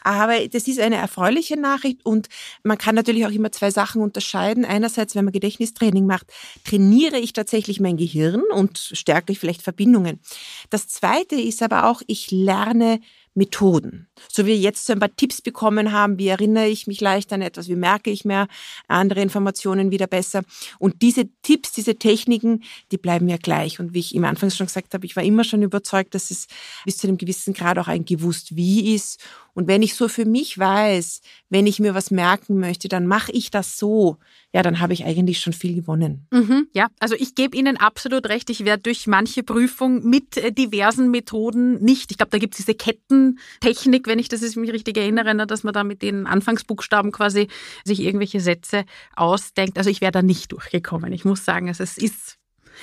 aber 0.03 0.48
das 0.48 0.66
ist 0.68 0.81
eine 0.81 0.96
erfreuliche 0.96 1.59
Nachricht 1.59 2.05
und 2.05 2.29
man 2.62 2.79
kann 2.79 2.94
natürlich 2.94 3.27
auch 3.27 3.31
immer 3.31 3.53
zwei 3.53 3.70
Sachen 3.70 4.03
unterscheiden. 4.03 4.64
Einerseits, 4.64 5.14
wenn 5.14 5.24
man 5.24 5.33
Gedächtnistraining 5.33 6.07
macht, 6.07 6.33
trainiere 6.64 7.18
ich 7.18 7.33
tatsächlich 7.33 7.81
mein 7.81 7.96
Gehirn 7.96 8.42
und 8.53 8.79
stärke 8.92 9.33
ich 9.33 9.38
vielleicht 9.38 9.62
Verbindungen. 9.62 10.20
Das 10.70 10.88
zweite 10.88 11.37
ist 11.37 11.62
aber 11.62 11.87
auch, 11.88 12.03
ich 12.07 12.31
lerne 12.31 13.01
Methoden. 13.38 14.09
So 14.31 14.44
wie 14.44 14.48
wir 14.48 14.57
jetzt 14.57 14.85
so 14.85 14.92
ein 14.92 14.98
paar 14.98 15.14
Tipps 15.14 15.40
bekommen 15.40 15.92
haben, 15.92 16.18
wie 16.18 16.29
erinnere 16.29 16.66
ich 16.66 16.87
mich 16.87 17.01
leicht 17.01 17.33
an 17.33 17.40
etwas, 17.40 17.68
wie 17.68 17.77
merke 17.77 18.11
ich 18.11 18.24
mehr 18.24 18.48
andere 18.88 19.22
Informationen 19.22 19.90
wieder 19.90 20.07
besser. 20.07 20.42
Und 20.79 21.01
diese 21.03 21.29
Tipps, 21.42 21.72
diese 21.72 21.96
Techniken, 21.96 22.64
die 22.90 22.98
bleiben 22.98 23.29
ja 23.29 23.37
gleich. 23.37 23.81
Und 23.81 23.94
wie 23.94 24.01
ich 24.01 24.14
im 24.14 24.24
Anfangs 24.24 24.57
schon 24.57 24.66
gesagt 24.66 24.92
habe, 24.92 25.07
ich 25.07 25.16
war 25.16 25.22
immer 25.22 25.44
schon 25.44 25.62
überzeugt, 25.62 26.14
dass 26.14 26.31
es 26.31 26.48
bis 26.85 26.98
zu 26.98 27.07
einem 27.07 27.16
gewissen 27.16 27.55
Grad 27.55 27.79
auch 27.79 27.88
ein 27.88 28.05
gewusst 28.05 28.57
wie 28.57 28.94
ist. 28.94 29.20
Und 29.55 29.66
wenn 29.68 29.83
ich 29.83 29.94
so 29.94 30.09
für 30.09 30.24
mich 30.24 30.59
weiß, 30.59 31.20
wenn 31.48 31.66
ich 31.66 31.81
mir 31.81 31.94
was 31.94 32.11
merken 32.11 32.59
möchte, 32.59 32.88
dann 32.88 33.07
mache 33.07 33.33
ich 33.33 33.51
das 33.51 33.79
so. 33.79 34.18
Ja, 34.54 34.62
dann 34.62 34.80
habe 34.80 34.94
ich 34.94 35.04
eigentlich 35.04 35.40
schon 35.40 35.52
viel 35.52 35.74
gewonnen. 35.74 36.26
Mhm, 36.30 36.68
ja, 36.72 36.88
also 37.00 37.14
ich 37.14 37.34
gebe 37.34 37.54
Ihnen 37.54 37.76
absolut 37.76 38.26
recht. 38.30 38.48
Ich 38.48 38.64
werde 38.64 38.82
durch 38.82 39.06
manche 39.06 39.42
Prüfung 39.42 40.08
mit 40.08 40.38
äh, 40.38 40.52
diversen 40.52 41.11
Methoden 41.11 41.82
nicht. 41.84 42.11
Ich 42.11 42.16
glaube, 42.16 42.30
da 42.30 42.38
gibt 42.38 42.54
es 42.54 42.64
diese 42.64 42.74
Kettentechnik, 42.74 44.06
wenn 44.06 44.18
ich 44.18 44.28
das 44.28 44.40
jetzt 44.40 44.56
mich 44.56 44.72
richtig 44.72 44.96
erinnere, 44.96 45.34
ne, 45.34 45.46
dass 45.46 45.64
man 45.64 45.74
da 45.74 45.84
mit 45.84 46.00
den 46.00 46.26
Anfangsbuchstaben 46.26 47.12
quasi 47.12 47.48
sich 47.84 48.00
irgendwelche 48.00 48.40
Sätze 48.40 48.84
ausdenkt. 49.14 49.76
Also 49.76 49.90
ich 49.90 50.00
wäre 50.00 50.12
da 50.12 50.22
nicht 50.22 50.50
durchgekommen. 50.50 51.12
Ich 51.12 51.26
muss 51.26 51.44
sagen, 51.44 51.68
also 51.68 51.82
es 51.82 51.98
ist 51.98 52.38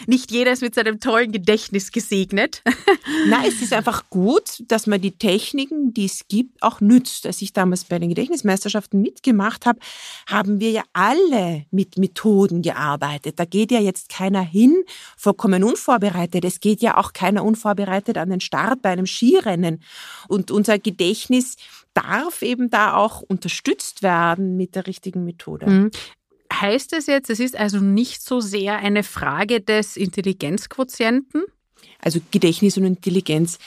nicht 0.07 0.31
jeder 0.31 0.51
ist 0.51 0.61
mit 0.61 0.75
seinem 0.75 0.99
tollen 0.99 1.31
Gedächtnis 1.31 1.91
gesegnet. 1.91 2.61
Nein, 3.27 3.45
es 3.47 3.61
ist 3.61 3.73
einfach 3.73 4.09
gut, 4.09 4.63
dass 4.67 4.87
man 4.87 5.01
die 5.01 5.17
Techniken, 5.17 5.93
die 5.93 6.05
es 6.05 6.27
gibt, 6.27 6.61
auch 6.61 6.81
nützt. 6.81 7.25
Als 7.25 7.41
ich 7.41 7.53
damals 7.53 7.85
bei 7.85 7.99
den 7.99 8.09
Gedächtnismeisterschaften 8.09 9.01
mitgemacht 9.01 9.65
habe, 9.65 9.79
haben 10.27 10.59
wir 10.59 10.71
ja 10.71 10.83
alle 10.93 11.65
mit 11.71 11.97
Methoden 11.97 12.61
gearbeitet. 12.61 13.39
Da 13.39 13.45
geht 13.45 13.71
ja 13.71 13.79
jetzt 13.79 14.09
keiner 14.09 14.41
hin, 14.41 14.83
vollkommen 15.17 15.63
unvorbereitet. 15.63 16.45
Es 16.45 16.59
geht 16.59 16.81
ja 16.81 16.97
auch 16.97 17.13
keiner 17.13 17.43
unvorbereitet 17.43 18.17
an 18.17 18.29
den 18.29 18.41
Start 18.41 18.81
bei 18.81 18.89
einem 18.89 19.05
Skirennen. 19.05 19.81
Und 20.27 20.51
unser 20.51 20.79
Gedächtnis 20.79 21.55
darf 21.95 22.41
eben 22.41 22.69
da 22.69 22.95
auch 22.95 23.21
unterstützt 23.21 24.03
werden 24.03 24.57
mit 24.57 24.75
der 24.75 24.85
richtigen 24.85 25.23
Methode. 25.23 25.65
Heißt 26.53 26.93
es 26.93 27.07
jetzt, 27.07 27.29
es 27.29 27.39
ist 27.39 27.55
also 27.55 27.79
nicht 27.79 28.21
so 28.21 28.39
sehr 28.39 28.77
eine 28.77 29.03
Frage 29.03 29.61
des 29.61 29.97
Intelligenzquotienten? 29.97 31.43
Also 31.99 32.19
Gedächtnis 32.31 32.77
und 32.77 32.85
Intelligenz 32.85 33.57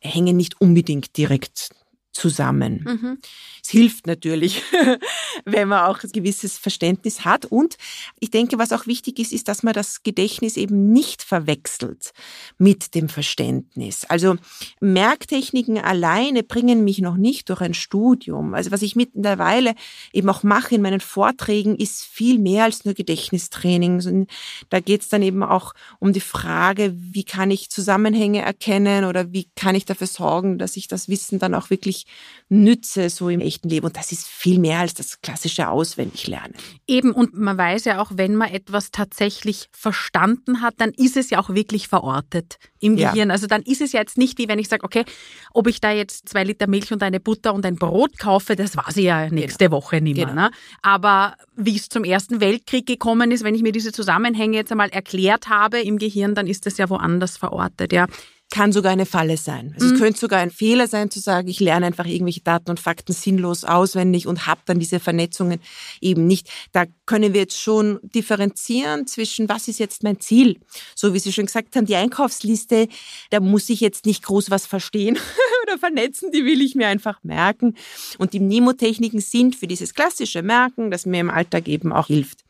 hängen 0.00 0.36
nicht 0.36 0.60
unbedingt 0.60 1.16
direkt 1.16 1.70
zusammen. 2.18 2.84
Mhm. 2.84 3.18
Es 3.62 3.70
hilft 3.70 4.06
natürlich, 4.06 4.62
wenn 5.44 5.68
man 5.68 5.84
auch 5.84 6.02
ein 6.02 6.10
gewisses 6.10 6.58
Verständnis 6.58 7.24
hat. 7.24 7.46
Und 7.46 7.76
ich 8.18 8.30
denke, 8.30 8.58
was 8.58 8.72
auch 8.72 8.86
wichtig 8.86 9.18
ist, 9.18 9.32
ist, 9.32 9.48
dass 9.48 9.62
man 9.62 9.72
das 9.72 10.02
Gedächtnis 10.02 10.56
eben 10.56 10.92
nicht 10.92 11.22
verwechselt 11.22 12.12
mit 12.58 12.94
dem 12.94 13.08
Verständnis. 13.08 14.04
Also 14.04 14.36
Merktechniken 14.80 15.78
alleine 15.78 16.42
bringen 16.42 16.82
mich 16.82 16.98
noch 16.98 17.16
nicht 17.16 17.48
durch 17.50 17.60
ein 17.60 17.74
Studium. 17.74 18.54
Also 18.54 18.72
was 18.72 18.82
ich 18.82 18.96
mittlerweile 18.96 19.74
eben 20.12 20.28
auch 20.28 20.42
mache 20.42 20.74
in 20.74 20.82
meinen 20.82 21.00
Vorträgen, 21.00 21.76
ist 21.76 22.04
viel 22.04 22.38
mehr 22.38 22.64
als 22.64 22.84
nur 22.84 22.94
Gedächtnistraining. 22.94 24.26
Da 24.70 24.80
geht 24.80 25.02
es 25.02 25.08
dann 25.08 25.22
eben 25.22 25.42
auch 25.44 25.72
um 26.00 26.12
die 26.12 26.20
Frage, 26.20 26.94
wie 26.96 27.24
kann 27.24 27.52
ich 27.52 27.70
Zusammenhänge 27.70 28.42
erkennen 28.42 29.04
oder 29.04 29.32
wie 29.32 29.48
kann 29.54 29.76
ich 29.76 29.84
dafür 29.84 30.08
sorgen, 30.08 30.58
dass 30.58 30.76
ich 30.76 30.88
das 30.88 31.08
Wissen 31.08 31.38
dann 31.38 31.54
auch 31.54 31.70
wirklich 31.70 32.07
nütze, 32.48 33.10
so 33.10 33.28
im 33.28 33.40
echten 33.40 33.68
Leben. 33.68 33.86
Und 33.86 33.96
das 33.96 34.10
ist 34.12 34.26
viel 34.26 34.58
mehr 34.58 34.80
als 34.80 34.94
das 34.94 35.20
klassische 35.20 35.68
Auswendiglernen. 35.68 36.54
Eben, 36.86 37.12
und 37.12 37.34
man 37.34 37.58
weiß 37.58 37.84
ja 37.84 38.00
auch, 38.00 38.12
wenn 38.14 38.36
man 38.36 38.50
etwas 38.50 38.90
tatsächlich 38.90 39.68
verstanden 39.72 40.62
hat, 40.62 40.74
dann 40.78 40.90
ist 40.92 41.16
es 41.16 41.30
ja 41.30 41.40
auch 41.40 41.50
wirklich 41.50 41.88
verortet 41.88 42.58
im 42.80 42.96
Ja. 42.96 43.10
Gehirn. 43.10 43.30
Also 43.30 43.46
dann 43.46 43.62
ist 43.62 43.80
es 43.80 43.92
ja 43.92 44.00
jetzt 44.00 44.16
nicht 44.16 44.38
wie 44.38 44.48
wenn 44.48 44.58
ich 44.58 44.68
sage, 44.68 44.84
okay, 44.84 45.04
ob 45.52 45.66
ich 45.66 45.80
da 45.80 45.90
jetzt 45.92 46.28
zwei 46.28 46.44
Liter 46.44 46.66
Milch 46.66 46.92
und 46.92 47.02
eine 47.02 47.20
Butter 47.20 47.52
und 47.52 47.66
ein 47.66 47.76
Brot 47.76 48.18
kaufe, 48.18 48.56
das 48.56 48.76
weiß 48.76 48.96
ich 48.96 49.04
ja 49.04 49.28
nächste 49.28 49.70
Woche 49.70 50.00
nicht 50.00 50.16
mehr. 50.16 50.26
Genau. 50.26 50.42
Ne? 50.42 50.50
Aber 50.80 51.34
wie 51.56 51.76
es 51.76 51.88
zum 51.88 52.04
Ersten 52.04 52.40
Weltkrieg 52.40 52.86
gekommen 52.86 53.30
ist, 53.30 53.44
wenn 53.44 53.54
ich 53.54 53.62
mir 53.62 53.72
diese 53.72 53.92
Zusammenhänge 53.92 54.56
jetzt 54.56 54.70
einmal 54.70 54.88
erklärt 54.88 55.48
habe 55.48 55.80
im 55.80 55.98
Gehirn, 55.98 56.34
dann 56.34 56.46
ist 56.46 56.66
das 56.66 56.78
ja 56.78 56.88
woanders 56.88 57.36
verortet. 57.36 57.92
Ja. 57.92 58.06
Kann 58.50 58.72
sogar 58.72 58.92
eine 58.92 59.04
Falle 59.04 59.36
sein. 59.36 59.72
Also 59.74 59.86
mhm. 59.86 59.94
es 59.94 60.00
könnte 60.00 60.20
sogar 60.20 60.40
ein 60.40 60.50
Fehler 60.50 60.86
sein 60.86 61.10
zu 61.10 61.20
sagen, 61.20 61.48
ich 61.48 61.60
lerne 61.60 61.86
einfach 61.86 62.06
irgendwelche 62.06 62.40
Daten 62.40 62.70
und 62.70 62.80
Fakten 62.80 63.12
sinnlos 63.12 63.64
auswendig 63.64 64.26
und 64.26 64.46
habe 64.46 64.60
dann 64.64 64.78
diese 64.78 65.00
Vernetzungen 65.00 65.60
eben 66.00 66.26
nicht. 66.26 66.48
Da 66.72 66.86
können 67.04 67.34
wir 67.34 67.42
jetzt 67.42 67.60
schon 67.60 67.98
differenzieren 68.02 69.06
zwischen, 69.06 69.48
was 69.48 69.68
ist 69.68 69.78
jetzt 69.78 70.02
mein 70.02 70.20
Ziel? 70.20 70.58
So 70.94 71.12
wie 71.12 71.18
Sie 71.18 71.32
schon 71.32 71.46
gesagt 71.46 71.76
haben, 71.76 71.84
die 71.84 71.96
Einkaufsliste, 71.96 72.88
da 73.30 73.40
muss 73.40 73.68
ich 73.68 73.80
jetzt 73.80 74.06
nicht 74.06 74.24
groß 74.24 74.50
was 74.50 74.66
verstehen 74.66 75.18
oder 75.64 75.78
vernetzen, 75.78 76.32
die 76.32 76.44
will 76.44 76.62
ich 76.62 76.74
mir 76.74 76.88
einfach 76.88 77.22
merken. 77.22 77.76
Und 78.16 78.32
die 78.32 78.40
Mnemotechniken 78.40 79.20
sind 79.20 79.56
für 79.56 79.66
dieses 79.66 79.92
klassische 79.92 80.42
Merken, 80.42 80.90
das 80.90 81.04
mir 81.04 81.20
im 81.20 81.30
Alltag 81.30 81.68
eben 81.68 81.92
auch 81.92 82.06
hilft. 82.06 82.44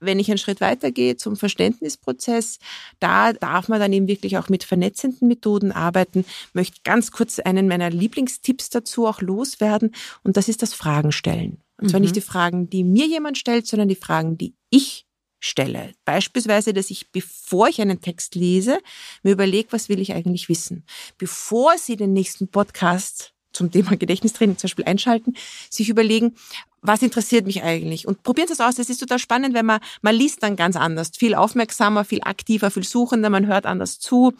Wenn 0.00 0.18
ich 0.18 0.28
einen 0.30 0.38
Schritt 0.38 0.60
weitergehe 0.60 1.16
zum 1.16 1.36
Verständnisprozess, 1.36 2.58
da 2.98 3.32
darf 3.32 3.68
man 3.68 3.80
dann 3.80 3.92
eben 3.92 4.08
wirklich 4.08 4.38
auch 4.38 4.48
mit 4.48 4.64
vernetzenden 4.64 5.28
Methoden 5.28 5.72
arbeiten. 5.72 6.20
Ich 6.20 6.54
möchte 6.54 6.80
ganz 6.84 7.12
kurz 7.12 7.38
einen 7.38 7.68
meiner 7.68 7.90
Lieblingstipps 7.90 8.70
dazu 8.70 9.06
auch 9.06 9.20
loswerden 9.20 9.94
und 10.22 10.36
das 10.36 10.48
ist 10.48 10.62
das 10.62 10.74
Fragen 10.74 11.12
stellen. 11.12 11.62
Und 11.80 11.90
zwar 11.90 12.00
mhm. 12.00 12.04
nicht 12.04 12.16
die 12.16 12.20
Fragen, 12.20 12.68
die 12.68 12.84
mir 12.84 13.06
jemand 13.06 13.38
stellt, 13.38 13.66
sondern 13.66 13.88
die 13.88 13.94
Fragen, 13.94 14.36
die 14.36 14.54
ich 14.70 15.06
stelle. 15.40 15.92
Beispielsweise, 16.04 16.72
dass 16.72 16.90
ich, 16.90 17.10
bevor 17.10 17.68
ich 17.68 17.80
einen 17.80 18.00
Text 18.00 18.34
lese, 18.34 18.78
mir 19.22 19.32
überlege, 19.32 19.72
was 19.72 19.88
will 19.88 20.00
ich 20.00 20.12
eigentlich 20.12 20.48
wissen. 20.48 20.84
Bevor 21.18 21.78
Sie 21.78 21.96
den 21.96 22.12
nächsten 22.12 22.48
Podcast 22.48 23.34
zum 23.52 23.70
Thema 23.70 23.96
Gedächtnistraining 23.96 24.56
zum 24.58 24.68
Beispiel 24.68 24.84
einschalten, 24.84 25.34
sich 25.68 25.88
überlegen, 25.88 26.34
was 26.82 27.02
interessiert 27.02 27.46
mich 27.46 27.62
eigentlich? 27.62 28.06
Und 28.08 28.22
probieren 28.22 28.48
Sie 28.48 28.54
es 28.54 28.60
aus. 28.60 28.78
Es 28.78 28.88
ist 28.88 28.98
total 28.98 29.18
spannend, 29.18 29.54
wenn 29.54 29.66
man, 29.66 29.80
man 30.02 30.14
liest 30.14 30.42
dann 30.42 30.56
ganz 30.56 30.76
anders. 30.76 31.10
Viel 31.16 31.34
aufmerksamer, 31.34 32.04
viel 32.04 32.20
aktiver, 32.22 32.70
viel 32.70 32.84
suchender, 32.84 33.28
man 33.28 33.46
hört 33.46 33.66
anders 33.66 33.98
zu. 33.98 34.32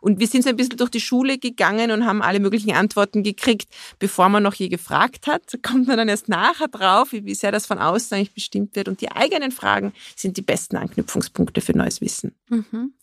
Und 0.00 0.18
wir 0.18 0.26
sind 0.26 0.42
so 0.42 0.50
ein 0.50 0.56
bisschen 0.56 0.78
durch 0.78 0.90
die 0.90 1.00
Schule 1.00 1.38
gegangen 1.38 1.90
und 1.90 2.06
haben 2.06 2.22
alle 2.22 2.40
möglichen 2.40 2.72
Antworten 2.72 3.22
gekriegt, 3.22 3.68
bevor 3.98 4.28
man 4.28 4.42
noch 4.42 4.54
je 4.54 4.68
gefragt 4.68 5.26
hat. 5.26 5.58
Kommt 5.62 5.86
man 5.86 5.96
dann 5.96 6.08
erst 6.08 6.28
nachher 6.28 6.68
drauf, 6.68 7.08
wie 7.12 7.34
sehr 7.34 7.52
das 7.52 7.66
von 7.66 7.78
außen 7.78 8.16
eigentlich 8.16 8.34
bestimmt 8.34 8.74
wird. 8.74 8.88
Und 8.88 9.00
die 9.00 9.12
eigenen 9.12 9.52
Fragen 9.52 9.92
sind 10.16 10.36
die 10.36 10.42
besten 10.42 10.76
Anknüpfungspunkte 10.76 11.60
für 11.60 11.76
neues 11.76 12.00
Wissen. 12.00 12.34
Mhm. 12.48 12.94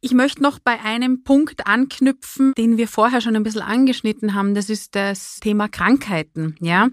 Ich 0.00 0.12
möchte 0.12 0.42
noch 0.42 0.58
bei 0.58 0.80
einem 0.80 1.24
Punkt 1.24 1.66
anknüpfen, 1.66 2.52
den 2.56 2.76
wir 2.76 2.88
vorher 2.88 3.20
schon 3.20 3.36
ein 3.36 3.42
bisschen 3.42 3.62
angeschnitten 3.62 4.34
haben. 4.34 4.54
Das 4.54 4.70
ist 4.70 4.94
das 4.94 5.40
Thema 5.40 5.68
Krankheiten. 5.68 6.56
Ja, 6.60 6.88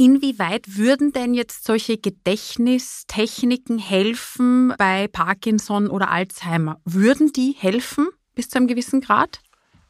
Inwieweit 0.00 0.78
würden 0.78 1.12
denn 1.12 1.34
jetzt 1.34 1.66
solche 1.66 1.98
Gedächtnistechniken 1.98 3.78
helfen 3.78 4.72
bei 4.78 5.08
Parkinson 5.08 5.88
oder 5.88 6.10
Alzheimer? 6.10 6.80
Würden 6.86 7.34
die 7.34 7.54
helfen 7.58 8.08
bis 8.34 8.48
zu 8.48 8.56
einem 8.56 8.66
gewissen 8.66 9.02
Grad? 9.02 9.42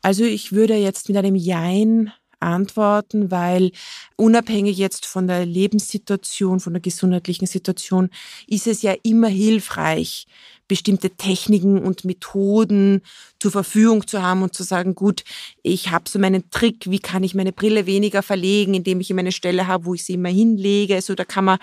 Also 0.02 0.24
ich 0.24 0.50
würde 0.50 0.74
jetzt 0.74 1.08
mit 1.08 1.16
einem 1.16 1.36
Jein 1.36 2.12
antworten, 2.40 3.30
weil 3.30 3.70
unabhängig 4.16 4.78
jetzt 4.78 5.06
von 5.06 5.28
der 5.28 5.46
Lebenssituation, 5.46 6.58
von 6.58 6.72
der 6.72 6.82
gesundheitlichen 6.82 7.46
Situation, 7.46 8.10
ist 8.48 8.66
es 8.66 8.82
ja 8.82 8.96
immer 9.04 9.28
hilfreich, 9.28 10.26
bestimmte 10.70 11.10
Techniken 11.10 11.80
und 11.82 12.04
Methoden 12.04 13.02
zur 13.40 13.50
Verfügung 13.50 14.06
zu 14.06 14.22
haben 14.22 14.42
und 14.42 14.54
zu 14.54 14.62
sagen, 14.62 14.94
gut, 14.94 15.24
ich 15.64 15.90
habe 15.90 16.08
so 16.08 16.20
meinen 16.20 16.48
Trick, 16.50 16.88
wie 16.88 17.00
kann 17.00 17.24
ich 17.24 17.34
meine 17.34 17.50
Brille 17.50 17.86
weniger 17.86 18.22
verlegen, 18.22 18.74
indem 18.74 19.00
ich 19.00 19.10
immer 19.10 19.18
eine 19.18 19.32
Stelle 19.32 19.66
habe, 19.66 19.84
wo 19.84 19.94
ich 19.94 20.04
sie 20.04 20.12
immer 20.12 20.28
hinlege. 20.28 20.94
Also 20.94 21.16
da 21.16 21.24
kann 21.24 21.44
man 21.44 21.58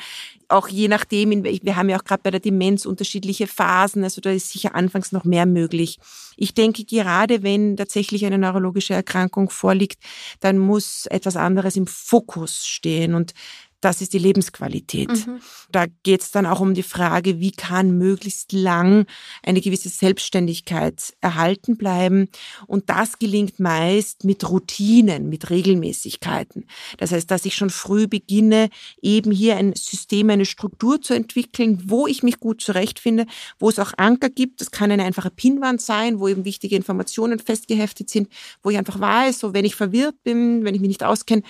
auch 0.49 0.67
je 0.67 0.89
nachdem, 0.89 1.45
wir 1.45 1.75
haben 1.77 1.87
ja 1.87 1.97
auch 1.97 2.03
gerade 2.03 2.21
bei 2.21 2.31
der 2.31 2.41
Demenz 2.41 2.85
unterschiedliche 2.85 3.47
Phasen, 3.47 4.03
also 4.03 4.19
da 4.19 4.29
ist 4.29 4.49
sicher 4.49 4.75
anfangs 4.75 5.13
noch 5.13 5.23
mehr 5.23 5.45
möglich. 5.45 5.99
Ich 6.35 6.53
denke, 6.53 6.83
gerade 6.83 7.43
wenn 7.43 7.77
tatsächlich 7.77 8.25
eine 8.25 8.37
neurologische 8.37 8.93
Erkrankung 8.93 9.49
vorliegt, 9.49 9.99
dann 10.41 10.57
muss 10.57 11.05
etwas 11.05 11.37
anderes 11.37 11.77
im 11.77 11.87
Fokus 11.87 12.67
stehen 12.67 13.13
und 13.13 13.33
das 13.81 14.01
ist 14.01 14.13
die 14.13 14.19
Lebensqualität. 14.19 15.09
Mhm. 15.09 15.39
Da 15.71 15.85
geht 16.03 16.21
es 16.21 16.31
dann 16.31 16.45
auch 16.45 16.59
um 16.59 16.73
die 16.73 16.83
Frage, 16.83 17.39
wie 17.39 17.51
kann 17.51 17.97
möglichst 17.97 18.51
lang 18.51 19.05
eine 19.43 19.61
gewisse 19.61 19.89
Selbstständigkeit 19.89 21.13
erhalten 21.21 21.77
bleiben. 21.77 22.29
Und 22.65 22.89
das 22.89 23.19
gelingt 23.19 23.59
meist 23.59 24.23
mit 24.23 24.49
Routinen, 24.49 25.29
mit 25.29 25.49
Regelmäßigkeiten. 25.51 26.65
Das 26.97 27.11
heißt, 27.11 27.29
dass 27.29 27.45
ich 27.45 27.55
schon 27.55 27.69
früh 27.69 28.07
beginne, 28.07 28.69
eben 29.01 29.31
hier 29.31 29.57
ein 29.57 29.73
System, 29.75 30.31
eine 30.31 30.45
Struktur 30.45 31.01
zu 31.01 31.13
entwickeln, 31.13 31.83
wo 31.85 32.07
ich 32.07 32.23
mich 32.23 32.39
gut 32.39 32.61
zurechtfinde, 32.61 33.27
wo 33.59 33.69
es 33.69 33.77
auch 33.77 33.93
Anker 33.97 34.29
gibt. 34.29 34.59
Das 34.61 34.71
kann 34.71 34.91
eine 34.91 35.03
einfache 35.03 35.29
Pinwand 35.29 35.81
sein, 35.81 36.19
wo 36.19 36.27
eben 36.27 36.45
wichtige 36.45 36.75
Informationen 36.75 37.37
festgeheftet 37.37 38.09
sind, 38.09 38.29
wo 38.63 38.71
ich 38.71 38.77
einfach 38.77 38.99
weiß, 38.99 39.39
so 39.39 39.53
wenn 39.53 39.65
ich 39.65 39.75
verwirrt 39.75 40.23
bin, 40.23 40.65
wenn 40.65 40.73
ich 40.73 40.81
mich 40.81 40.89
nicht 40.89 41.03
auskenne, 41.03 41.43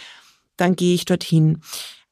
dann 0.58 0.76
gehe 0.76 0.96
ich 0.96 1.06
dorthin. 1.06 1.62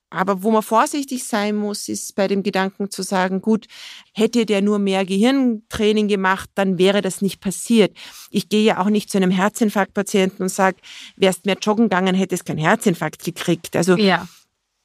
Aber 0.10 0.44
wo 0.44 0.52
man 0.52 0.62
vorsichtig 0.62 1.24
sein 1.24 1.56
muss, 1.56 1.90
ist 1.90 2.16
bei 2.16 2.28
dem 2.28 2.44
Gedanken 2.44 2.90
zu 2.90 3.02
sagen, 3.02 3.42
gut, 3.42 3.66
hätte 4.14 4.46
der 4.46 4.62
nur 4.62 4.80
mehr 4.80 5.06
Gehirntraining 5.06 6.08
gemacht, 6.08 6.50
dann 6.56 6.78
wäre 6.78 7.02
das 7.02 7.22
nicht 7.22 7.42
passiert. 7.42 7.96
Ich 8.30 8.48
gehe 8.48 8.64
ja 8.64 8.80
auch 8.80 8.90
nicht 8.90 9.10
zu 9.10 9.18
einem 9.18 9.32
Herzinfarktpatienten 9.32 10.44
und 10.44 10.50
sage, 10.50 10.78
wärst 11.16 11.46
mehr 11.46 11.58
joggen 11.60 11.86
gegangen, 11.86 12.16
hättest 12.16 12.46
keinen 12.46 12.60
Herzinfarkt 12.60 13.24
gekriegt. 13.24 13.76
Also 13.76 13.98
ja. 13.98 14.28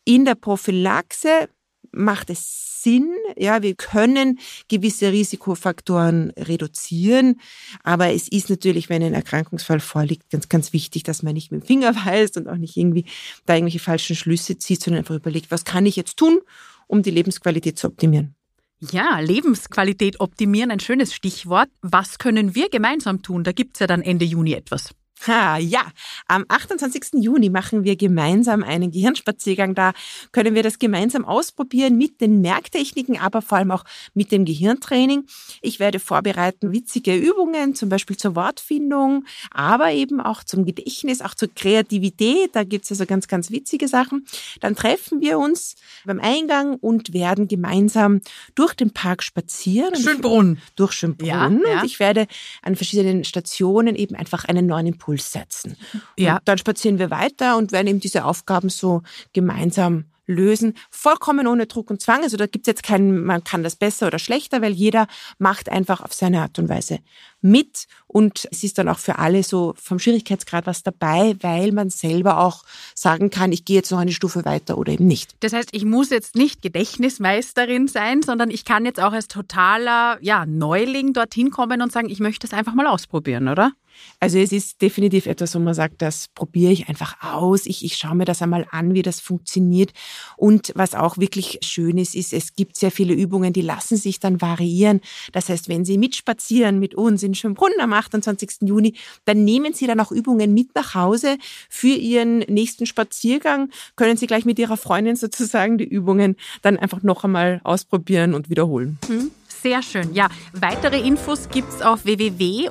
in 0.05 0.25
der 0.25 0.35
Prophylaxe 0.35 1.49
macht 1.93 2.31
es 2.31 2.70
Sinn. 2.83 3.15
Ja, 3.37 3.63
wir 3.63 3.75
können 3.75 4.39
gewisse 4.69 5.13
Risikofaktoren 5.13 6.31
reduzieren. 6.37 7.41
Aber 7.83 8.13
es 8.13 8.29
ist 8.29 8.51
natürlich, 8.51 8.89
wenn 8.89 9.03
ein 9.03 9.15
Erkrankungsfall 9.15 9.81
vorliegt, 9.81 10.31
ganz, 10.31 10.49
ganz 10.49 10.73
wichtig, 10.73 11.03
dass 11.03 11.23
man 11.23 11.35
nicht 11.35 11.53
mit 11.53 11.63
dem 11.63 11.67
Finger 11.67 11.95
weist 12.07 12.37
und 12.37 12.49
auch 12.49 12.57
nicht 12.57 12.77
irgendwie 12.77 13.05
da 13.47 13.55
irgendwelche 13.55 13.79
falschen 13.79 14.17
Schlüsse 14.17 14.59
zieht, 14.59 14.83
sondern 14.83 15.01
einfach 15.01 15.17
überlegt, 15.17 15.51
was 15.51 15.65
kann 15.65 15.87
ich 15.87 15.97
jetzt 15.97 16.17
tun, 16.17 16.41
um 16.87 17.03
die 17.03 17.11
Lebensqualität 17.11 17.79
zu 17.79 17.87
optimieren. 17.87 18.35
Ja, 18.81 19.21
Lebensqualität 19.21 20.21
optimieren, 20.21 20.71
ein 20.71 20.81
schönes 20.81 21.13
Stichwort. 21.13 21.69
Was 21.83 22.19
können 22.19 22.55
wir 22.55 22.71
gemeinsam 22.71 23.21
tun? 23.23 23.45
Da 23.45 23.53
gibt 23.53 23.77
es 23.77 23.81
ja 23.81 23.87
dann 23.87 24.01
Ende 24.01 24.25
Juni 24.25 24.55
etwas. 24.55 24.95
Ha, 25.27 25.59
ja, 25.59 25.83
am 26.29 26.47
28. 26.49 27.23
Juni 27.23 27.51
machen 27.51 27.85
wir 27.85 27.97
gemeinsam 27.97 28.63
einen 28.63 28.91
Gehirnspaziergang. 28.91 29.75
Da 29.75 29.93
können 30.33 30.55
wir 30.55 30.63
das 30.63 30.79
gemeinsam 30.79 31.27
ausprobieren 31.27 31.99
mit 31.99 32.23
den 32.23 32.41
Merktechniken, 32.41 33.19
aber 33.21 33.43
vor 33.43 33.59
allem 33.59 33.71
auch 33.71 33.85
mit 34.15 34.33
dem 34.33 34.47
Gehirntraining. 34.47 35.27
Ich 35.61 35.79
werde 35.79 36.01
vorbereiten 36.01 36.73
witzige 36.73 37.15
Übungen, 37.15 37.75
zum 37.75 37.91
Beispiel 37.91 38.17
zur 38.17 38.35
Wortfindung, 38.35 39.27
aber 39.51 39.93
eben 39.93 40.23
auch 40.23 40.43
zum 40.43 40.65
Gedächtnis, 40.65 41.21
auch 41.21 41.35
zur 41.35 41.55
Kreativität. 41.55 42.57
Da 42.57 42.65
gibt's 42.65 42.91
also 42.91 43.05
ganz, 43.05 43.29
ganz 43.29 43.51
witzige 43.51 43.89
Sachen. 43.89 44.27
Dann 44.61 44.75
treffen 44.75 45.21
wir 45.21 45.39
uns 45.39 45.77
beim 46.07 46.21
Eingang 46.21 46.77
und 46.77 47.13
werden 47.13 47.47
gemeinsam 47.47 48.23
durch 48.55 48.73
den 48.73 48.93
Park 48.93 49.23
spazieren. 49.23 49.95
Schönbrunn. 49.97 50.59
Durch 50.77 50.93
Schönbrunn. 50.93 51.29
Ja, 51.29 51.51
ja. 51.51 51.81
Und 51.81 51.85
ich 51.85 52.01
werde 52.01 52.27
an 52.63 52.75
verschiedenen 52.75 53.25
Stationen 53.25 53.97
eben 53.97 54.15
einfach 54.15 54.47
einen 54.47 54.65
neuen 54.67 54.87
Impuls 54.87 55.10
Impuls 55.11 55.33
setzen. 55.33 55.77
Ja. 56.17 56.37
Und 56.37 56.43
dann 56.47 56.59
spazieren 56.59 56.99
wir 56.99 57.11
weiter 57.11 57.57
und 57.57 57.73
werden 57.73 57.89
eben 57.89 58.01
diese 58.01 58.25
Aufgaben 58.25 58.69
so 58.69 59.03
gemeinsam 59.33 60.05
lösen, 60.27 60.75
vollkommen 60.91 61.49
ohne 61.49 61.67
Druck 61.67 61.91
und 61.91 62.01
Zwang. 62.01 62.23
Also 62.23 62.37
da 62.37 62.47
gibt 62.47 62.67
es 62.67 62.71
jetzt 62.71 62.83
keinen, 62.85 63.25
man 63.25 63.43
kann 63.43 63.65
das 63.65 63.75
besser 63.75 64.07
oder 64.07 64.21
schlechter, 64.21 64.63
weil 64.63 64.73
jeder 64.73 65.09
macht 65.39 65.69
einfach 65.69 66.01
auf 66.03 66.13
seine 66.13 66.41
Art 66.43 66.59
und 66.61 66.69
Weise 66.69 67.01
mit 67.43 67.87
und 68.07 68.49
es 68.51 68.65
ist 68.65 68.79
dann 68.79 68.89
auch 68.89 68.99
für 68.99 69.19
alle 69.19 69.43
so 69.43 69.75
vom 69.77 69.99
Schwierigkeitsgrad 69.99 70.67
was 70.67 70.83
dabei, 70.83 71.37
weil 71.41 71.73
man 71.73 71.91
selber 71.91 72.39
auch 72.41 72.65
sagen 72.95 73.31
kann, 73.31 73.53
ich 73.53 73.65
gehe 73.65 73.77
jetzt 73.77 73.91
noch 73.91 73.99
eine 73.99 74.13
Stufe 74.13 74.45
weiter 74.45 74.79
oder 74.79 74.93
eben 74.93 75.07
nicht. 75.07 75.37
Das 75.41 75.53
heißt, 75.53 75.71
ich 75.73 75.85
muss 75.85 76.11
jetzt 76.11 76.35
nicht 76.35 76.63
Gedächtnismeisterin 76.63 77.89
sein, 77.89 78.23
sondern 78.23 78.51
ich 78.51 78.65
kann 78.65 78.85
jetzt 78.85 79.01
auch 79.01 79.13
als 79.13 79.29
totaler 79.29 80.19
ja, 80.21 80.45
Neuling 80.47 81.13
dorthin 81.13 81.51
kommen 81.51 81.83
und 81.83 81.93
sagen, 81.93 82.11
ich 82.11 82.21
möchte 82.21 82.47
es 82.47 82.53
einfach 82.53 82.75
mal 82.75 82.87
ausprobieren, 82.87 83.49
oder? 83.49 83.73
Also 84.19 84.39
es 84.39 84.53
ist 84.53 84.83
definitiv 84.83 85.27
etwas, 85.27 85.55
wo 85.55 85.59
man 85.59 85.75
sagt, 85.75 86.03
das 86.03 86.29
probiere 86.29 86.73
ich 86.73 86.89
einfach 86.89 87.17
aus. 87.23 87.67
Ich, 87.67 87.85
ich 87.85 87.97
schaue 87.97 88.15
mir 88.15 88.25
das 88.25 88.43
einmal 88.43 88.67
an, 88.71 88.95
wie 88.95 89.03
das 89.03 89.21
funktioniert. 89.21 89.93
Und 90.37 90.73
was 90.75 90.95
auch 90.95 91.19
wirklich 91.19 91.59
schön 91.63 91.99
ist, 91.99 92.15
ist, 92.15 92.33
es 92.33 92.55
gibt 92.55 92.77
sehr 92.77 92.91
viele 92.91 93.15
Übungen, 93.15 93.53
die 93.53 93.63
lassen 93.63 93.97
sich 93.97 94.21
dann 94.21 94.41
variieren. 94.41 95.01
Das 95.33 95.49
heißt, 95.49 95.69
wenn 95.69 95.85
Sie 95.85 95.99
mitspazieren 95.99 96.79
mit 96.79 96.95
uns 96.95 97.23
in 97.23 97.30
Schönbrunn 97.35 97.73
am 97.81 97.93
28. 97.93 98.63
Juni, 98.63 98.95
dann 99.25 99.45
nehmen 99.45 99.73
Sie 99.73 99.87
dann 99.87 100.01
auch 100.01 100.13
Übungen 100.13 100.55
mit 100.55 100.75
nach 100.75 100.95
Hause 100.95 101.37
für 101.69 101.89
Ihren 101.89 102.39
nächsten 102.41 102.87
Spaziergang. 102.87 103.71
Können 103.97 104.17
Sie 104.17 104.27
gleich 104.27 104.45
mit 104.45 104.59
Ihrer 104.59 104.77
Freundin 104.77 105.17
sozusagen 105.17 105.79
die 105.79 105.85
Übungen 105.85 106.37
dann 106.63 106.77
einfach 106.77 107.03
noch 107.03 107.25
einmal 107.25 107.61
ausprobieren 107.65 108.35
und 108.35 108.51
wiederholen. 108.51 108.99
Mhm. 109.09 109.31
Sehr 109.63 109.83
schön. 109.83 110.15
Ja, 110.15 110.29
weitere 110.55 111.01
Infos 111.01 111.51
gibt's 111.51 111.83
auf 111.83 112.07
www.oeggk.at 112.07 112.71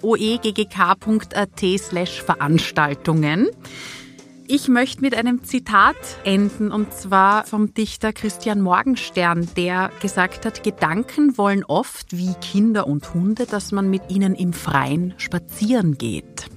slash 1.77 2.23
Veranstaltungen. 2.23 3.49
Ich 4.49 4.67
möchte 4.67 5.01
mit 5.01 5.13
einem 5.13 5.43
Zitat 5.43 5.95
enden 6.23 6.71
und 6.71 6.91
zwar 6.91 7.45
vom 7.45 7.75
Dichter 7.75 8.11
Christian 8.11 8.61
Morgenstern, 8.61 9.47
der 9.55 9.91
gesagt 10.01 10.43
hat, 10.43 10.63
Gedanken 10.63 11.37
wollen 11.37 11.63
oft 11.63 12.17
wie 12.17 12.33
Kinder 12.41 12.87
und 12.87 13.13
Hunde, 13.13 13.45
dass 13.45 13.71
man 13.71 13.91
mit 13.91 14.01
ihnen 14.09 14.33
im 14.33 14.53
Freien 14.53 15.13
spazieren 15.17 15.99
geht. 15.99 16.47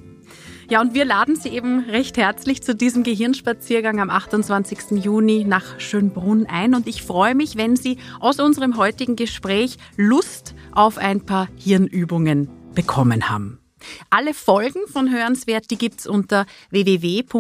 Ja, 0.70 0.80
und 0.80 0.94
wir 0.94 1.04
laden 1.04 1.36
Sie 1.36 1.50
eben 1.50 1.80
recht 1.80 2.16
herzlich 2.16 2.62
zu 2.62 2.74
diesem 2.74 3.02
Gehirnspaziergang 3.02 4.00
am 4.00 4.08
28. 4.08 5.04
Juni 5.04 5.44
nach 5.44 5.78
Schönbrunn 5.78 6.46
ein. 6.46 6.74
Und 6.74 6.88
ich 6.88 7.02
freue 7.02 7.34
mich, 7.34 7.56
wenn 7.56 7.76
Sie 7.76 7.98
aus 8.20 8.40
unserem 8.40 8.78
heutigen 8.78 9.16
Gespräch 9.16 9.76
Lust 9.98 10.54
auf 10.72 10.96
ein 10.96 11.26
paar 11.26 11.48
Hirnübungen 11.56 12.48
bekommen 12.74 13.28
haben. 13.28 13.61
Alle 14.10 14.34
Folgen 14.34 14.86
von 14.86 15.10
Hörenswert, 15.12 15.70
die 15.70 15.78
gibt's 15.78 16.06
unter 16.06 16.46
www.oeggk.at 16.70 17.30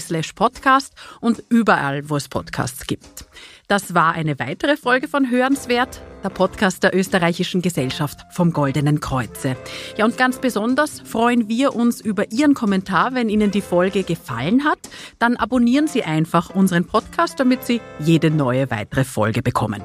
slash 0.00 0.32
podcast 0.32 0.94
und 1.20 1.42
überall, 1.48 2.08
wo 2.08 2.16
es 2.16 2.28
Podcasts 2.28 2.86
gibt. 2.86 3.26
Das 3.70 3.94
war 3.94 4.14
eine 4.14 4.40
weitere 4.40 4.76
Folge 4.76 5.06
von 5.06 5.30
Hörenswert, 5.30 6.02
der 6.24 6.30
Podcast 6.30 6.82
der 6.82 6.92
österreichischen 6.92 7.62
Gesellschaft 7.62 8.26
vom 8.32 8.52
Goldenen 8.52 8.98
Kreuze. 8.98 9.56
Ja, 9.96 10.06
und 10.06 10.18
ganz 10.18 10.40
besonders 10.40 10.98
freuen 11.02 11.48
wir 11.48 11.76
uns 11.76 12.00
über 12.00 12.32
Ihren 12.32 12.54
Kommentar, 12.54 13.14
wenn 13.14 13.28
Ihnen 13.28 13.52
die 13.52 13.60
Folge 13.60 14.02
gefallen 14.02 14.64
hat. 14.64 14.80
Dann 15.20 15.36
abonnieren 15.36 15.86
Sie 15.86 16.02
einfach 16.02 16.50
unseren 16.50 16.84
Podcast, 16.84 17.38
damit 17.38 17.62
Sie 17.62 17.80
jede 18.00 18.32
neue 18.32 18.72
weitere 18.72 19.04
Folge 19.04 19.40
bekommen. 19.40 19.84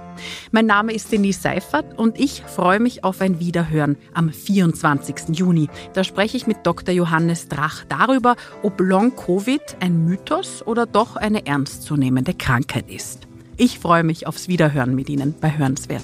Mein 0.50 0.66
Name 0.66 0.92
ist 0.92 1.12
Denise 1.12 1.40
Seifert 1.40 1.96
und 1.96 2.20
ich 2.20 2.42
freue 2.42 2.80
mich 2.80 3.04
auf 3.04 3.22
ein 3.22 3.40
Wiederhören 3.40 3.98
am 4.16 4.32
24. 4.32 5.38
Juni. 5.38 5.70
Da 5.94 6.04
spreche 6.04 6.38
ich 6.38 6.48
mit 6.48 6.66
Dr. 6.66 6.92
Johannes 6.92 7.50
Drach 7.50 7.84
darüber, 7.88 8.36
ob 8.64 8.82
Long-Covid 8.82 9.78
ein 9.80 10.06
Mythos 10.06 10.66
oder 10.66 10.88
doch 10.88 11.18
eine 11.18 11.46
ernstzunehmende 11.46 12.34
Krankheit 12.34 12.90
ist. 12.90 13.28
Ich 13.58 13.80
freue 13.80 14.04
mich 14.04 14.28
aufs 14.28 14.50
Wiederhören 14.50 14.96
mit 14.96 15.10
Ihnen 15.10 15.34
bei 15.40 15.58
Hörenswert. 15.58 16.04